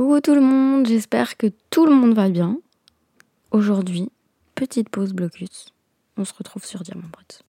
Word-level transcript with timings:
Coucou 0.00 0.18
tout 0.22 0.34
le 0.34 0.40
monde, 0.40 0.86
j'espère 0.86 1.36
que 1.36 1.48
tout 1.68 1.84
le 1.84 1.94
monde 1.94 2.14
va 2.14 2.30
bien. 2.30 2.58
Aujourd'hui, 3.50 4.08
petite 4.54 4.88
pause 4.88 5.12
blocus. 5.12 5.74
On 6.16 6.24
se 6.24 6.32
retrouve 6.32 6.64
sur 6.64 6.80
Diamant 6.80 7.06
Brut. 7.12 7.42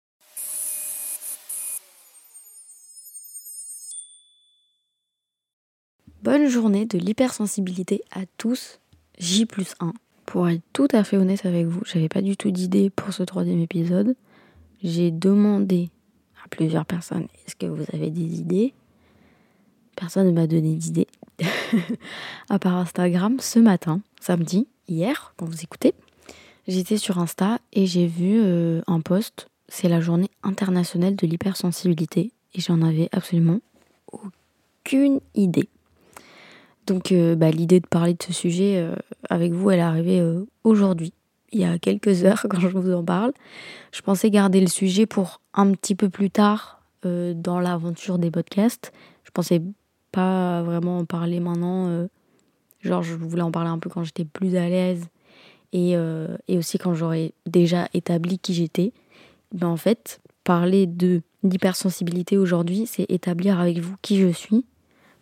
Bonne 6.25 6.49
journée 6.49 6.87
de 6.87 6.99
l'hypersensibilité 6.99 8.03
à 8.11 8.27
tous, 8.37 8.81
J 9.21 9.47
plus 9.47 9.77
1. 9.79 9.93
Pour 10.27 10.49
être 10.49 10.65
tout 10.73 10.89
à 10.91 11.05
fait 11.05 11.19
honnête 11.19 11.47
avec 11.47 11.67
vous, 11.67 11.83
j'avais 11.85 12.09
pas 12.09 12.21
du 12.21 12.37
tout 12.37 12.51
d'idée 12.51 12.91
pour 12.91 13.13
ce 13.13 13.23
troisième 13.23 13.61
épisode. 13.61 14.17
J'ai 14.83 15.13
demandé 15.13 15.89
à 16.45 16.49
plusieurs 16.49 16.85
personnes 16.85 17.29
est-ce 17.47 17.55
que 17.55 17.67
vous 17.67 17.85
avez 17.93 18.11
des 18.11 18.41
idées? 18.41 18.75
Personne 19.97 20.27
ne 20.27 20.33
m'a 20.33 20.47
donné 20.47 20.75
d'idée. 20.75 21.07
à 22.49 22.59
part 22.59 22.77
Instagram, 22.77 23.37
ce 23.41 23.59
matin, 23.59 24.01
samedi, 24.21 24.67
hier, 24.89 25.35
quand 25.37 25.47
vous 25.47 25.63
écoutez, 25.63 25.95
j'étais 26.69 26.97
sur 26.97 27.19
Insta 27.19 27.59
et 27.73 27.87
j'ai 27.87 28.07
vu 28.07 28.41
euh, 28.41 28.83
un 28.87 29.01
post. 29.01 29.49
C'est 29.69 29.89
la 29.89 30.01
journée 30.01 30.31
internationale 30.43 31.17
de 31.17 31.27
l'hypersensibilité 31.27 32.33
et 32.55 32.61
j'en 32.61 32.83
avais 32.83 33.09
absolument 33.13 33.61
aucune 34.13 35.21
idée. 35.35 35.69
Donc 36.87 37.13
euh, 37.13 37.37
bah, 37.37 37.51
l'idée 37.51 37.81
de 37.81 37.87
parler 37.87 38.15
de 38.15 38.23
ce 38.23 38.33
sujet 38.33 38.79
euh, 38.79 38.97
avec 39.29 39.53
vous, 39.53 39.71
elle 39.71 39.79
est 39.79 39.83
arrivée 39.83 40.23
aujourd'hui, 40.65 41.13
il 41.53 41.61
y 41.61 41.65
a 41.65 41.79
quelques 41.79 42.25
heures 42.25 42.47
quand 42.51 42.61
je 42.61 42.69
vous 42.69 42.93
en 42.93 43.05
parle. 43.05 43.33
Je 43.93 44.03
pensais 44.03 44.31
garder 44.31 44.61
le 44.61 44.69
sujet 44.69 45.07
pour 45.07 45.41
un 45.55 45.73
petit 45.73 45.95
peu 45.95 46.09
plus 46.09 46.31
tard 46.31 46.79
dans 47.03 47.61
l'aventure 47.61 48.19
des 48.19 48.31
podcasts. 48.31 48.93
Je 49.25 49.31
pensais 49.31 49.63
pas 50.13 50.63
vraiment 50.63 50.99
en 50.99 51.05
parler 51.05 51.41
maintenant. 51.41 51.89
Euh, 51.89 52.07
genre, 52.81 53.03
je 53.03 53.15
voulais 53.15 53.43
en 53.43 53.51
parler 53.51 53.71
un 53.71 53.79
peu 53.79 53.91
quand 53.91 54.05
j'étais 54.05 54.25
plus 54.25 54.57
à 54.57 54.69
l'aise 54.69 55.07
et, 55.73 55.97
euh, 55.97 56.37
et, 56.49 56.59
aussi 56.59 56.79
quand 56.79 56.95
j'aurais 56.95 57.33
déjà 57.47 57.89
établi 57.95 58.39
qui 58.39 58.55
j'étais. 58.55 58.93
Ben 59.53 59.69
en 59.69 59.77
fait, 59.77 60.21
parler 60.45 60.87
de 60.87 61.23
d'hypersensibilité 61.43 62.37
aujourd'hui, 62.37 62.87
c'est 62.87 63.07
établir 63.09 63.61
avec 63.61 63.79
vous 63.79 63.95
qui 64.03 64.21
je 64.21 64.29
suis. 64.29 64.65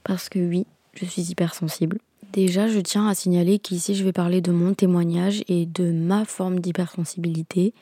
Parce 0.04 0.28
que 0.28 0.38
oui, 0.38 0.66
je 0.94 1.04
suis 1.04 1.30
hypersensible. 1.30 1.98
Déjà, 2.32 2.66
je 2.68 2.80
tiens 2.80 3.08
à 3.08 3.14
signaler 3.14 3.58
qu'ici, 3.58 3.94
je 3.94 4.04
vais 4.04 4.12
parler 4.12 4.40
de 4.40 4.52
mon 4.52 4.74
témoignage 4.74 5.42
et 5.48 5.64
de 5.64 5.92
ma 5.92 6.24
forme 6.24 6.60
d'hypersensibilité. 6.60 7.72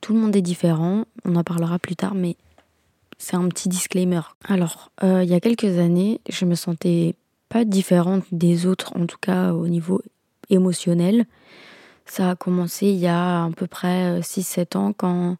Tout 0.00 0.14
le 0.14 0.20
monde 0.20 0.34
est 0.34 0.42
différent, 0.42 1.04
on 1.24 1.36
en 1.36 1.44
parlera 1.44 1.78
plus 1.78 1.96
tard, 1.96 2.14
mais 2.14 2.36
c'est 3.22 3.36
un 3.36 3.48
petit 3.48 3.68
disclaimer. 3.68 4.20
Alors, 4.48 4.90
euh, 5.04 5.22
il 5.22 5.30
y 5.30 5.34
a 5.34 5.38
quelques 5.40 5.78
années, 5.78 6.20
je 6.28 6.44
me 6.44 6.56
sentais 6.56 7.14
pas 7.48 7.64
différente 7.64 8.24
des 8.32 8.66
autres, 8.66 8.96
en 8.96 9.06
tout 9.06 9.18
cas 9.20 9.52
au 9.52 9.68
niveau 9.68 10.02
émotionnel. 10.50 11.26
Ça 12.04 12.30
a 12.30 12.34
commencé 12.34 12.88
il 12.88 12.96
y 12.96 13.06
a 13.06 13.44
à 13.44 13.50
peu 13.50 13.68
près 13.68 14.18
6-7 14.20 14.76
ans 14.76 14.92
quand 14.92 15.36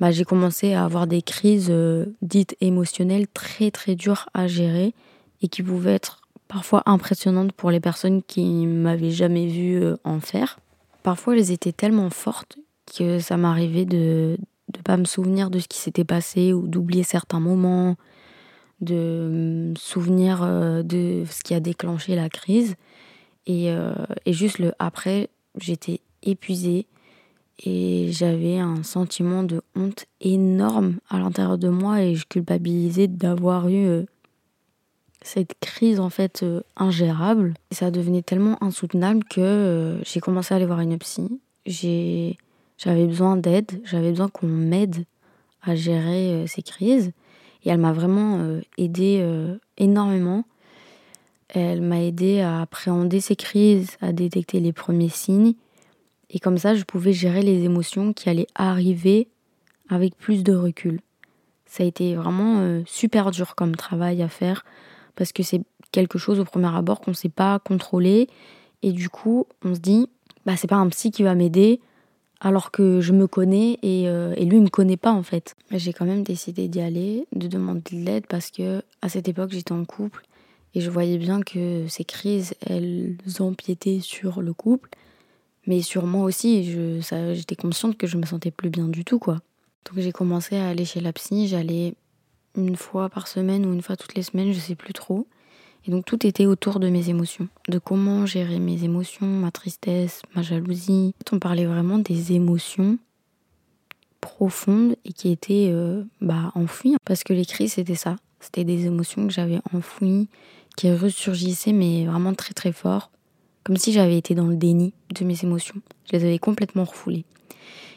bah, 0.00 0.10
j'ai 0.10 0.24
commencé 0.24 0.72
à 0.72 0.86
avoir 0.86 1.06
des 1.06 1.20
crises 1.20 1.68
euh, 1.68 2.06
dites 2.22 2.56
émotionnelles 2.62 3.28
très 3.28 3.70
très 3.70 3.94
dures 3.94 4.30
à 4.32 4.46
gérer 4.46 4.94
et 5.42 5.48
qui 5.48 5.62
pouvaient 5.62 5.94
être 5.94 6.22
parfois 6.48 6.82
impressionnantes 6.86 7.52
pour 7.52 7.70
les 7.70 7.80
personnes 7.80 8.22
qui 8.22 8.66
m'avaient 8.66 9.10
jamais 9.10 9.48
vu 9.48 9.82
euh, 9.82 9.96
en 10.02 10.20
faire. 10.20 10.60
Parfois 11.02 11.36
elles 11.36 11.50
étaient 11.50 11.72
tellement 11.72 12.08
fortes 12.08 12.56
que 12.96 13.18
ça 13.18 13.36
m'arrivait 13.36 13.84
de, 13.84 14.38
de 14.72 14.80
pas 14.80 14.96
me 14.96 15.04
souvenir 15.04 15.50
de 15.50 15.58
ce 15.58 15.68
qui 15.68 15.78
s'était 15.78 16.04
passé 16.04 16.52
ou 16.52 16.66
d'oublier 16.66 17.02
certains 17.02 17.40
moments, 17.40 17.96
de 18.80 19.70
me 19.72 19.74
souvenir 19.76 20.42
euh, 20.42 20.82
de 20.82 21.24
ce 21.30 21.42
qui 21.42 21.54
a 21.54 21.60
déclenché 21.60 22.14
la 22.14 22.28
crise. 22.28 22.74
Et, 23.46 23.70
euh, 23.70 23.94
et 24.26 24.32
juste 24.32 24.58
le 24.58 24.72
après, 24.78 25.30
j'étais 25.58 26.00
épuisée 26.22 26.86
et 27.64 28.10
j'avais 28.12 28.58
un 28.58 28.82
sentiment 28.82 29.42
de 29.42 29.62
honte 29.74 30.06
énorme 30.20 30.98
à 31.08 31.18
l'intérieur 31.18 31.58
de 31.58 31.68
moi 31.68 32.02
et 32.02 32.14
je 32.14 32.24
culpabilisais 32.26 33.08
d'avoir 33.08 33.68
eu 33.68 33.86
euh, 33.86 34.04
cette 35.22 35.54
crise 35.60 35.98
en 35.98 36.10
fait 36.10 36.44
ingérable. 36.76 37.54
Ça 37.72 37.90
devenait 37.90 38.22
tellement 38.22 38.62
insoutenable 38.62 39.24
que 39.24 39.98
j'ai 40.04 40.20
commencé 40.20 40.54
à 40.54 40.58
aller 40.58 40.66
voir 40.66 40.80
une 40.80 40.96
psy. 40.98 41.40
J'ai 41.66 42.38
j'avais 42.78 43.06
besoin 43.06 43.36
d'aide, 43.36 43.80
j'avais 43.84 44.10
besoin 44.10 44.28
qu'on 44.28 44.46
m'aide 44.46 45.04
à 45.62 45.74
gérer 45.74 46.32
euh, 46.32 46.46
ces 46.46 46.62
crises. 46.62 47.12
Et 47.64 47.70
elle 47.70 47.78
m'a 47.78 47.92
vraiment 47.92 48.38
euh, 48.38 48.60
aidé 48.78 49.18
euh, 49.20 49.56
énormément. 49.76 50.44
Elle 51.48 51.82
m'a 51.82 52.02
aidé 52.02 52.40
à 52.40 52.60
appréhender 52.60 53.20
ces 53.20 53.34
crises, 53.34 53.96
à 54.00 54.12
détecter 54.12 54.60
les 54.60 54.72
premiers 54.72 55.08
signes. 55.08 55.54
Et 56.30 56.38
comme 56.38 56.58
ça, 56.58 56.74
je 56.74 56.84
pouvais 56.84 57.12
gérer 57.12 57.42
les 57.42 57.64
émotions 57.64 58.12
qui 58.12 58.28
allaient 58.28 58.46
arriver 58.54 59.28
avec 59.88 60.16
plus 60.16 60.44
de 60.44 60.54
recul. 60.54 61.00
Ça 61.66 61.82
a 61.82 61.86
été 61.86 62.14
vraiment 62.14 62.82
super 62.86 63.30
dur 63.30 63.54
comme 63.54 63.76
travail 63.76 64.22
à 64.22 64.28
faire 64.28 64.64
parce 65.16 65.32
que 65.32 65.42
c'est 65.42 65.62
quelque 65.90 66.18
chose 66.18 66.38
au 66.38 66.44
premier 66.44 66.74
abord 66.74 67.00
qu'on 67.00 67.12
ne 67.12 67.16
sait 67.16 67.30
pas 67.30 67.58
contrôler. 67.58 68.28
Et 68.82 68.92
du 68.92 69.08
coup, 69.08 69.46
on 69.64 69.74
se 69.74 69.80
dit, 69.80 70.08
bah, 70.44 70.56
c'est 70.56 70.68
pas 70.68 70.76
un 70.76 70.88
psy 70.88 71.10
qui 71.10 71.22
va 71.22 71.34
m'aider, 71.34 71.80
alors 72.40 72.70
que 72.70 73.00
je 73.00 73.12
me 73.12 73.26
connais 73.26 73.78
et, 73.82 74.08
euh, 74.08 74.34
et 74.36 74.44
lui 74.44 74.60
me 74.60 74.68
connaît 74.68 74.96
pas 74.96 75.12
en 75.12 75.22
fait. 75.22 75.54
J'ai 75.70 75.92
quand 75.92 76.04
même 76.04 76.22
décidé 76.22 76.68
d'y 76.68 76.80
aller, 76.80 77.26
de 77.32 77.48
demander 77.48 77.82
de 77.92 78.04
l'aide 78.04 78.26
parce 78.28 78.50
que 78.50 78.82
à 79.02 79.08
cette 79.08 79.28
époque 79.28 79.50
j'étais 79.52 79.72
en 79.72 79.84
couple 79.84 80.24
et 80.74 80.80
je 80.80 80.90
voyais 80.90 81.18
bien 81.18 81.40
que 81.40 81.86
ces 81.88 82.04
crises 82.04 82.54
elles 82.66 83.16
empiétaient 83.40 84.00
sur 84.00 84.42
le 84.42 84.52
couple, 84.52 84.90
mais 85.66 85.82
sur 85.82 86.06
moi 86.06 86.24
aussi. 86.24 86.76
J'étais 87.02 87.56
consciente 87.56 87.96
que 87.96 88.06
je 88.06 88.16
me 88.16 88.26
sentais 88.26 88.50
plus 88.50 88.70
bien 88.70 88.86
du 88.86 89.04
tout 89.04 89.18
quoi. 89.18 89.40
Donc 89.86 90.02
j'ai 90.02 90.12
commencé 90.12 90.56
à 90.56 90.68
aller 90.68 90.84
chez 90.84 91.00
la 91.00 91.12
psy, 91.12 91.48
j'allais 91.48 91.94
une 92.56 92.76
fois 92.76 93.08
par 93.08 93.28
semaine 93.28 93.66
ou 93.66 93.72
une 93.72 93.82
fois 93.82 93.96
toutes 93.96 94.14
les 94.14 94.22
semaines, 94.22 94.52
je 94.52 94.58
sais 94.58 94.74
plus 94.74 94.92
trop. 94.92 95.26
Et 95.88 95.90
donc 95.90 96.04
tout 96.04 96.26
était 96.26 96.44
autour 96.44 96.80
de 96.80 96.90
mes 96.90 97.08
émotions, 97.08 97.48
de 97.68 97.78
comment 97.78 98.26
gérer 98.26 98.58
mes 98.58 98.84
émotions, 98.84 99.26
ma 99.26 99.50
tristesse, 99.50 100.20
ma 100.34 100.42
jalousie. 100.42 101.14
On 101.32 101.38
parlait 101.38 101.64
vraiment 101.64 101.98
des 101.98 102.34
émotions 102.34 102.98
profondes 104.20 104.96
et 105.06 105.14
qui 105.14 105.30
étaient 105.30 105.70
euh, 105.70 106.04
bah, 106.20 106.52
enfouies. 106.54 106.96
Parce 107.06 107.24
que 107.24 107.32
les 107.32 107.46
crises, 107.46 107.74
c'était 107.74 107.94
ça. 107.94 108.16
C'était 108.38 108.64
des 108.64 108.84
émotions 108.84 109.26
que 109.26 109.32
j'avais 109.32 109.60
enfouies, 109.72 110.28
qui 110.76 110.92
ressurgissaient, 110.92 111.72
mais 111.72 112.04
vraiment 112.04 112.34
très 112.34 112.52
très 112.52 112.72
fort. 112.72 113.10
Comme 113.64 113.78
si 113.78 113.92
j'avais 113.92 114.18
été 114.18 114.34
dans 114.34 114.46
le 114.46 114.56
déni 114.56 114.92
de 115.18 115.24
mes 115.24 115.42
émotions. 115.42 115.80
Je 116.10 116.18
les 116.18 116.24
avais 116.24 116.38
complètement 116.38 116.84
refoulées. 116.84 117.24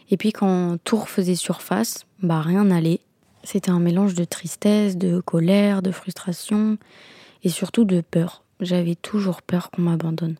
Et 0.09 0.15
puis 0.15 0.31
quand 0.31 0.77
tout 0.85 0.97
refaisait 0.97 1.35
surface, 1.35 2.05
bah 2.23 2.39
rien 2.39 2.63
n'allait. 2.63 3.01
C'était 3.43 3.71
un 3.71 3.79
mélange 3.79 4.13
de 4.13 4.23
tristesse, 4.23 4.95
de 4.97 5.19
colère, 5.19 5.81
de 5.81 5.91
frustration 5.91 6.77
et 7.43 7.49
surtout 7.49 7.85
de 7.85 8.01
peur. 8.01 8.43
J'avais 8.59 8.95
toujours 8.95 9.41
peur 9.41 9.71
qu'on 9.71 9.81
m'abandonne. 9.81 10.35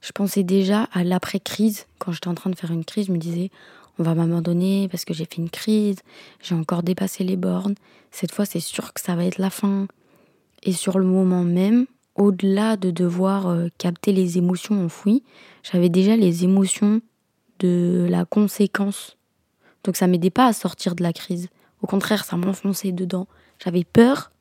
Je 0.00 0.12
pensais 0.12 0.42
déjà 0.42 0.84
à 0.92 1.04
l'après-crise. 1.04 1.86
Quand 1.98 2.12
j'étais 2.12 2.28
en 2.28 2.34
train 2.34 2.50
de 2.50 2.56
faire 2.56 2.70
une 2.70 2.84
crise, 2.84 3.06
je 3.06 3.12
me 3.12 3.18
disais 3.18 3.50
on 3.98 4.02
va 4.02 4.14
m'abandonner 4.14 4.88
parce 4.88 5.04
que 5.04 5.12
j'ai 5.12 5.26
fait 5.26 5.36
une 5.36 5.50
crise, 5.50 5.98
j'ai 6.40 6.54
encore 6.54 6.82
dépassé 6.82 7.22
les 7.22 7.36
bornes. 7.36 7.74
Cette 8.10 8.32
fois, 8.32 8.46
c'est 8.46 8.60
sûr 8.60 8.94
que 8.94 9.00
ça 9.00 9.14
va 9.14 9.26
être 9.26 9.36
la 9.36 9.50
fin. 9.50 9.86
Et 10.62 10.72
sur 10.72 10.98
le 10.98 11.04
moment 11.04 11.44
même, 11.44 11.86
au-delà 12.14 12.76
de 12.76 12.90
devoir 12.90 13.48
euh, 13.48 13.68
capter 13.76 14.12
les 14.12 14.38
émotions 14.38 14.82
enfouies, 14.82 15.22
j'avais 15.62 15.90
déjà 15.90 16.16
les 16.16 16.44
émotions 16.44 17.02
de 17.58 18.06
la 18.08 18.24
conséquence. 18.24 19.18
Donc 19.84 19.96
ça 19.96 20.06
m'aidait 20.06 20.30
pas 20.30 20.46
à 20.46 20.52
sortir 20.54 20.94
de 20.94 21.02
la 21.02 21.12
crise. 21.12 21.48
Au 21.82 21.86
contraire, 21.86 22.24
ça 22.24 22.36
m'enfonçait 22.36 22.92
dedans. 22.92 23.26
J'avais 23.62 23.84
peur 23.84 24.32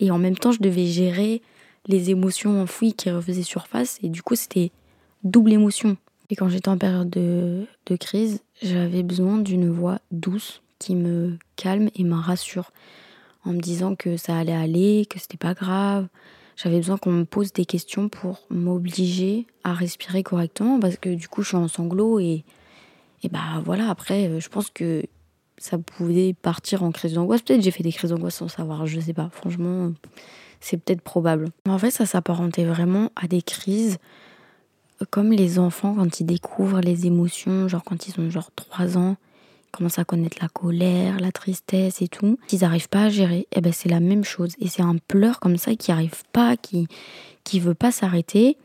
et 0.00 0.10
en 0.10 0.18
même 0.18 0.36
temps, 0.36 0.52
je 0.52 0.60
devais 0.60 0.86
gérer 0.86 1.42
les 1.86 2.10
émotions 2.10 2.60
enfouies 2.62 2.94
qui 2.94 3.10
refaisaient 3.10 3.42
surface. 3.42 3.98
Et 4.02 4.08
du 4.08 4.22
coup, 4.22 4.34
c'était 4.34 4.70
double 5.22 5.52
émotion. 5.52 5.96
Et 6.30 6.36
quand 6.36 6.48
j'étais 6.48 6.68
en 6.68 6.78
période 6.78 7.10
de, 7.10 7.66
de 7.86 7.96
crise, 7.96 8.42
j'avais 8.62 9.02
besoin 9.02 9.38
d'une 9.38 9.70
voix 9.70 9.98
douce 10.10 10.62
qui 10.78 10.94
me 10.94 11.38
calme 11.56 11.90
et 11.96 12.04
me 12.04 12.14
rassure. 12.14 12.72
En 13.44 13.52
me 13.52 13.60
disant 13.60 13.94
que 13.94 14.16
ça 14.16 14.38
allait 14.38 14.54
aller, 14.54 15.06
que 15.08 15.18
c'était 15.18 15.36
pas 15.36 15.52
grave. 15.52 16.08
J'avais 16.56 16.78
besoin 16.78 16.96
qu'on 16.96 17.12
me 17.12 17.24
pose 17.24 17.52
des 17.52 17.66
questions 17.66 18.08
pour 18.08 18.40
m'obliger 18.48 19.46
à 19.64 19.74
respirer 19.74 20.22
correctement 20.22 20.80
parce 20.80 20.96
que 20.96 21.14
du 21.14 21.28
coup, 21.28 21.42
je 21.42 21.48
suis 21.48 21.56
en 21.56 21.68
sanglots 21.68 22.20
et, 22.20 22.44
et 23.22 23.28
bah 23.28 23.60
voilà, 23.64 23.90
après, 23.90 24.40
je 24.40 24.48
pense 24.48 24.70
que 24.70 25.02
ça 25.58 25.78
pouvait 25.78 26.34
partir 26.34 26.82
en 26.82 26.90
crise 26.90 27.14
d'angoisse. 27.14 27.42
Peut-être 27.42 27.62
j'ai 27.62 27.70
fait 27.70 27.82
des 27.82 27.92
crises 27.92 28.10
d'angoisse 28.10 28.36
sans 28.36 28.48
savoir, 28.48 28.86
je 28.86 29.00
sais 29.00 29.12
pas. 29.12 29.30
Franchement, 29.32 29.92
c'est 30.60 30.76
peut-être 30.76 31.02
probable. 31.02 31.48
En 31.68 31.78
fait, 31.78 31.90
ça 31.90 32.06
s'apparentait 32.06 32.64
vraiment 32.64 33.10
à 33.16 33.28
des 33.28 33.42
crises 33.42 33.98
comme 35.10 35.32
les 35.32 35.58
enfants 35.58 35.94
quand 35.94 36.20
ils 36.20 36.24
découvrent 36.24 36.80
les 36.80 37.06
émotions, 37.06 37.68
genre 37.68 37.84
quand 37.84 38.06
ils 38.06 38.18
ont 38.20 38.30
genre 38.30 38.50
3 38.54 38.96
ans, 38.96 39.16
ils 39.66 39.76
commencent 39.76 39.98
à 39.98 40.04
connaître 40.04 40.38
la 40.40 40.48
colère, 40.48 41.18
la 41.18 41.32
tristesse 41.32 42.00
et 42.00 42.08
tout. 42.08 42.38
S'ils 42.46 42.60
n'arrivent 42.60 42.88
pas 42.88 43.04
à 43.04 43.08
gérer, 43.08 43.46
eh 43.52 43.60
ben 43.60 43.72
c'est 43.72 43.88
la 43.88 44.00
même 44.00 44.24
chose. 44.24 44.52
Et 44.60 44.68
c'est 44.68 44.82
un 44.82 44.96
pleur 44.96 45.40
comme 45.40 45.56
ça 45.56 45.74
qui 45.74 45.90
n'arrive 45.90 46.22
pas, 46.32 46.56
qui 46.56 46.86
qui 47.42 47.60
veut 47.60 47.74
pas 47.74 47.92
s'arrêter. 47.92 48.56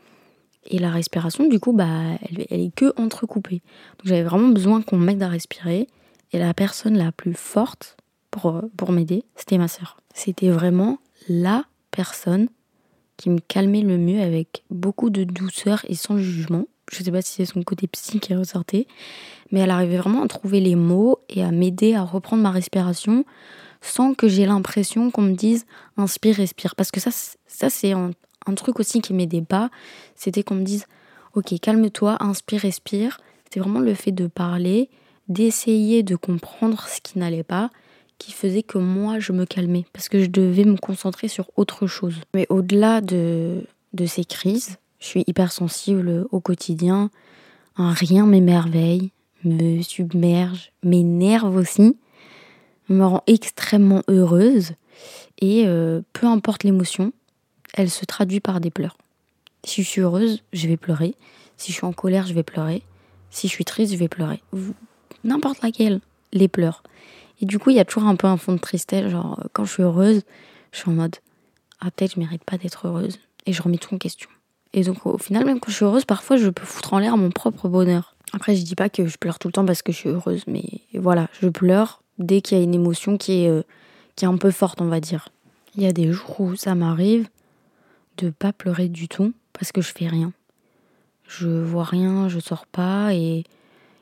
Et 0.66 0.78
la 0.78 0.90
respiration, 0.90 1.48
du 1.48 1.58
coup, 1.58 1.72
bah, 1.72 1.86
elle, 2.22 2.46
elle 2.50 2.60
est 2.60 2.74
que 2.74 2.92
entrecoupée. 3.00 3.62
Donc 3.98 4.06
j'avais 4.06 4.22
vraiment 4.22 4.48
besoin 4.48 4.82
qu'on 4.82 4.98
m'aide 4.98 5.22
à 5.22 5.28
respirer. 5.28 5.88
Et 6.32 6.38
la 6.38 6.54
personne 6.54 6.96
la 6.96 7.12
plus 7.12 7.34
forte 7.34 7.96
pour, 8.30 8.62
pour 8.76 8.92
m'aider, 8.92 9.24
c'était 9.34 9.58
ma 9.58 9.68
sœur. 9.68 9.98
C'était 10.14 10.50
vraiment 10.50 10.98
la 11.28 11.64
personne 11.90 12.48
qui 13.16 13.30
me 13.30 13.38
calmait 13.38 13.82
le 13.82 13.98
mieux 13.98 14.20
avec 14.20 14.62
beaucoup 14.70 15.10
de 15.10 15.24
douceur 15.24 15.84
et 15.88 15.94
sans 15.94 16.18
jugement. 16.18 16.66
Je 16.90 17.02
sais 17.02 17.12
pas 17.12 17.22
si 17.22 17.34
c'est 17.34 17.44
son 17.44 17.62
côté 17.62 17.86
psy 17.86 18.18
qui 18.18 18.34
ressortait, 18.34 18.86
mais 19.50 19.60
elle 19.60 19.70
arrivait 19.70 19.98
vraiment 19.98 20.22
à 20.22 20.28
trouver 20.28 20.60
les 20.60 20.74
mots 20.74 21.18
et 21.28 21.42
à 21.42 21.50
m'aider 21.50 21.94
à 21.94 22.02
reprendre 22.02 22.42
ma 22.42 22.50
respiration 22.50 23.24
sans 23.82 24.14
que 24.14 24.28
j'ai 24.28 24.46
l'impression 24.46 25.10
qu'on 25.10 25.22
me 25.22 25.34
dise 25.34 25.66
inspire, 25.96 26.36
respire. 26.36 26.74
Parce 26.74 26.90
que 26.90 27.00
ça, 27.00 27.10
ça 27.46 27.70
c'est 27.70 27.92
un, 27.92 28.10
un 28.46 28.54
truc 28.54 28.80
aussi 28.80 29.00
qui 29.00 29.12
m'aidait 29.12 29.42
pas. 29.42 29.70
C'était 30.14 30.42
qu'on 30.42 30.56
me 30.56 30.64
dise 30.64 30.86
ok, 31.34 31.58
calme-toi, 31.60 32.16
inspire, 32.20 32.60
respire. 32.60 33.20
C'était 33.44 33.60
vraiment 33.60 33.80
le 33.80 33.94
fait 33.94 34.12
de 34.12 34.26
parler, 34.26 34.88
d'essayer 35.30 36.02
de 36.02 36.16
comprendre 36.16 36.86
ce 36.86 37.00
qui 37.00 37.18
n'allait 37.18 37.42
pas 37.42 37.70
qui 38.18 38.32
faisait 38.32 38.62
que 38.62 38.76
moi 38.76 39.18
je 39.18 39.32
me 39.32 39.46
calmais 39.46 39.86
parce 39.94 40.10
que 40.10 40.20
je 40.22 40.26
devais 40.26 40.64
me 40.64 40.76
concentrer 40.76 41.26
sur 41.26 41.50
autre 41.56 41.86
chose. 41.86 42.16
Mais 42.34 42.46
au-delà 42.50 43.00
de, 43.00 43.64
de 43.94 44.04
ces 44.04 44.26
crises, 44.26 44.76
je 44.98 45.06
suis 45.06 45.24
hypersensible 45.26 46.26
au 46.30 46.40
quotidien. 46.40 47.10
Rien 47.76 48.26
m'émerveille, 48.26 49.10
me 49.42 49.80
submerge, 49.80 50.70
m'énerve 50.82 51.56
aussi, 51.56 51.96
me 52.90 53.04
rend 53.04 53.22
extrêmement 53.26 54.02
heureuse. 54.08 54.72
Et 55.40 55.64
euh, 55.66 56.02
peu 56.12 56.26
importe 56.26 56.64
l'émotion, 56.64 57.12
elle 57.72 57.88
se 57.88 58.04
traduit 58.04 58.40
par 58.40 58.60
des 58.60 58.70
pleurs. 58.70 58.98
Si 59.64 59.82
je 59.82 59.88
suis 59.88 60.02
heureuse, 60.02 60.42
je 60.52 60.68
vais 60.68 60.76
pleurer. 60.76 61.14
Si 61.56 61.72
je 61.72 61.78
suis 61.78 61.86
en 61.86 61.94
colère, 61.94 62.26
je 62.26 62.34
vais 62.34 62.42
pleurer. 62.42 62.82
Si 63.30 63.48
je 63.48 63.52
suis 63.52 63.64
triste, 63.64 63.92
je 63.92 63.98
vais 63.98 64.08
pleurer. 64.08 64.42
N'importe 65.24 65.62
laquelle, 65.62 66.00
les 66.32 66.48
pleurs. 66.48 66.82
Et 67.40 67.46
du 67.46 67.58
coup, 67.58 67.70
il 67.70 67.76
y 67.76 67.80
a 67.80 67.84
toujours 67.84 68.08
un 68.08 68.16
peu 68.16 68.26
un 68.26 68.36
fond 68.36 68.52
de 68.52 68.58
tristesse. 68.58 69.10
Genre, 69.10 69.42
quand 69.52 69.64
je 69.64 69.72
suis 69.72 69.82
heureuse, 69.82 70.22
je 70.72 70.78
suis 70.78 70.90
en 70.90 70.94
mode 70.94 71.16
Ah, 71.80 71.90
peut-être 71.90 72.14
je 72.14 72.20
mérite 72.20 72.44
pas 72.44 72.58
d'être 72.58 72.86
heureuse. 72.86 73.18
Et 73.46 73.52
je 73.52 73.62
remets 73.62 73.78
tout 73.78 73.94
en 73.94 73.98
question. 73.98 74.28
Et 74.72 74.84
donc, 74.84 75.06
au 75.06 75.18
final, 75.18 75.44
même 75.44 75.58
quand 75.58 75.70
je 75.70 75.76
suis 75.76 75.84
heureuse, 75.84 76.04
parfois, 76.04 76.36
je 76.36 76.48
peux 76.48 76.64
foutre 76.64 76.92
en 76.92 76.98
l'air 76.98 77.16
mon 77.16 77.30
propre 77.30 77.68
bonheur. 77.68 78.14
Après, 78.32 78.54
je 78.54 78.62
dis 78.62 78.76
pas 78.76 78.88
que 78.88 79.06
je 79.06 79.16
pleure 79.16 79.38
tout 79.38 79.48
le 79.48 79.52
temps 79.52 79.64
parce 79.64 79.82
que 79.82 79.90
je 79.92 79.96
suis 79.96 80.08
heureuse, 80.08 80.44
mais 80.46 80.64
voilà, 80.94 81.28
je 81.40 81.48
pleure 81.48 82.02
dès 82.18 82.40
qu'il 82.40 82.58
y 82.58 82.60
a 82.60 82.64
une 82.64 82.74
émotion 82.74 83.16
qui 83.16 83.44
est, 83.44 83.48
euh, 83.48 83.62
qui 84.14 84.24
est 84.24 84.28
un 84.28 84.36
peu 84.36 84.50
forte, 84.50 84.80
on 84.80 84.86
va 84.86 85.00
dire. 85.00 85.28
Il 85.74 85.82
y 85.82 85.86
a 85.86 85.92
des 85.92 86.12
jours 86.12 86.40
où 86.40 86.54
ça 86.54 86.74
m'arrive 86.74 87.28
de 88.18 88.30
pas 88.30 88.52
pleurer 88.52 88.88
du 88.88 89.08
tout 89.08 89.32
parce 89.52 89.72
que 89.72 89.80
je 89.80 89.92
fais 89.92 90.06
rien. 90.06 90.32
Je 91.26 91.48
vois 91.48 91.84
rien, 91.84 92.28
je 92.28 92.38
sors 92.38 92.66
pas 92.66 93.14
et, 93.14 93.44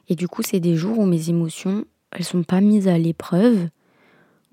et 0.09 0.15
du 0.15 0.29
coup, 0.29 0.43
c'est 0.43 0.61
des 0.61 0.77
jours 0.77 0.99
où 0.99 1.07
mes 1.07 1.29
émotions, 1.29 1.85
elles 2.13 2.25
sont 2.25 2.43
pas 2.43 2.61
mises 2.61 2.89
à 2.89 2.99
l'épreuve, 2.99 3.69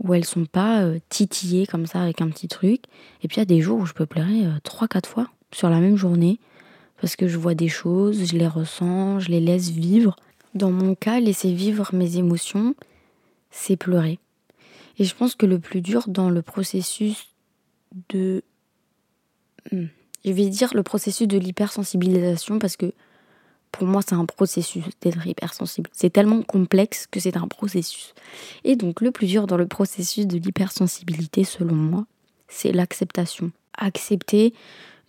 où 0.04 0.14
elles 0.14 0.26
sont 0.26 0.46
pas 0.46 0.82
euh, 0.82 1.00
titillées 1.10 1.66
comme 1.66 1.86
ça 1.86 2.02
avec 2.02 2.22
un 2.22 2.30
petit 2.30 2.48
truc. 2.48 2.84
Et 3.22 3.28
puis 3.28 3.38
il 3.38 3.40
y 3.40 3.42
a 3.42 3.46
des 3.46 3.62
jours 3.62 3.80
où 3.80 3.86
je 3.86 3.94
peux 3.94 4.06
pleurer 4.06 4.46
euh, 4.46 4.60
trois, 4.64 4.88
quatre 4.88 5.10
fois 5.10 5.30
sur 5.52 5.70
la 5.70 5.80
même 5.80 5.96
journée 5.96 6.40
parce 7.02 7.16
que 7.16 7.28
je 7.28 7.38
vois 7.38 7.56
des 7.56 7.68
choses, 7.68 8.26
je 8.26 8.38
les 8.38 8.48
ressens, 8.48 9.20
je 9.20 9.30
les 9.30 9.40
laisse 9.40 9.70
vivre. 9.70 10.16
Dans 10.54 10.72
mon 10.72 10.96
cas, 10.96 11.20
laisser 11.20 11.54
vivre 11.54 11.90
mes 11.94 12.18
émotions, 12.18 12.76
c'est 13.52 13.76
pleurer. 13.76 14.20
Et 14.98 15.04
je 15.04 15.16
pense 15.16 15.36
que 15.36 15.46
le 15.46 15.60
plus 15.60 15.82
dur 15.82 16.06
dans 16.08 16.30
le 16.30 16.42
processus 16.42 17.28
de... 18.10 18.44
Hmm, 19.72 19.86
je 20.24 20.32
vais 20.32 20.50
dire 20.50 20.74
le 20.74 20.84
processus 20.84 21.28
de 21.28 21.38
l'hypersensibilisation 21.38 22.60
parce 22.60 22.78
que 22.78 22.94
pour 23.76 23.88
moi, 23.88 24.02
c'est 24.02 24.16
un 24.16 24.26
processus 24.26 24.86
d'être 25.02 25.28
hypersensible. 25.28 25.90
C'est 25.92 26.10
tellement 26.10 26.42
complexe 26.44 27.08
que 27.12 27.20
c'est 27.20 27.36
un 27.36 27.48
processus. 27.50 28.14
Et 28.64 28.78
donc, 28.78 29.02
le 29.02 29.12
plus 29.12 29.28
dur 29.28 29.48
dans 29.48 29.58
le 29.58 29.68
processus 29.68 30.26
de 30.26 30.38
l'hypersensibilité, 30.38 31.44
selon 31.44 31.76
moi, 31.76 32.06
c'est 32.48 32.72
l'acceptation. 32.72 33.52
Accepter 33.78 34.54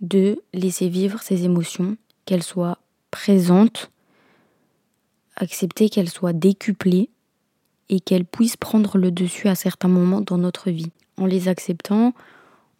de 0.00 0.42
laisser 0.52 0.88
vivre 0.88 1.22
ses 1.22 1.44
émotions, 1.44 1.96
qu'elles 2.24 2.42
soient 2.42 2.78
présentes, 3.12 3.92
accepter 5.36 5.88
qu'elles 5.88 6.10
soient 6.10 6.32
décuplées 6.32 7.08
et 7.88 8.00
qu'elles 8.00 8.24
puissent 8.24 8.56
prendre 8.56 8.98
le 8.98 9.12
dessus 9.12 9.46
à 9.46 9.54
certains 9.54 9.86
moments 9.86 10.22
dans 10.22 10.38
notre 10.38 10.72
vie. 10.72 10.90
En 11.18 11.26
les 11.26 11.46
acceptant, 11.46 12.14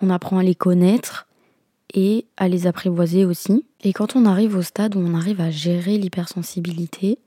on 0.01 0.11
apprend 0.11 0.39
à 0.39 0.43
les 0.43 0.57
connaître 0.57 1.26
et 1.97 2.27
à 2.37 2.47
les 2.47 2.69
apprivoiser 2.69 3.25
aussi. 3.25 3.65
Et 3.83 3.93
quand 3.93 4.15
on 4.15 4.27
arrive 4.27 4.55
au 4.55 4.63
stade 4.63 4.95
où 4.95 5.01
on 5.01 5.15
arrive 5.15 5.41
à 5.41 5.51
gérer 5.51 5.99
l'hypersensibilité, 5.99 7.19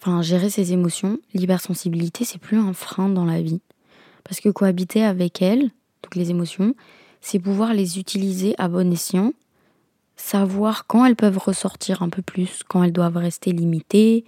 enfin 0.00 0.22
gérer 0.22 0.50
ses 0.50 0.72
émotions, 0.72 1.18
l'hypersensibilité 1.34 2.24
c'est 2.24 2.38
plus 2.38 2.58
un 2.58 2.72
frein 2.72 3.08
dans 3.08 3.26
la 3.26 3.40
vie. 3.40 3.60
Parce 4.24 4.40
que 4.40 4.48
cohabiter 4.48 5.04
avec 5.04 5.42
elles, 5.42 5.70
toutes 6.00 6.16
les 6.16 6.30
émotions, 6.30 6.74
c'est 7.20 7.38
pouvoir 7.38 7.74
les 7.74 7.98
utiliser 7.98 8.54
à 8.56 8.68
bon 8.68 8.90
escient, 8.90 9.34
savoir 10.16 10.86
quand 10.86 11.04
elles 11.04 11.16
peuvent 11.16 11.38
ressortir 11.38 12.02
un 12.02 12.08
peu 12.08 12.22
plus, 12.22 12.62
quand 12.66 12.82
elles 12.82 12.92
doivent 12.92 13.18
rester 13.18 13.52
limitées, 13.52 14.24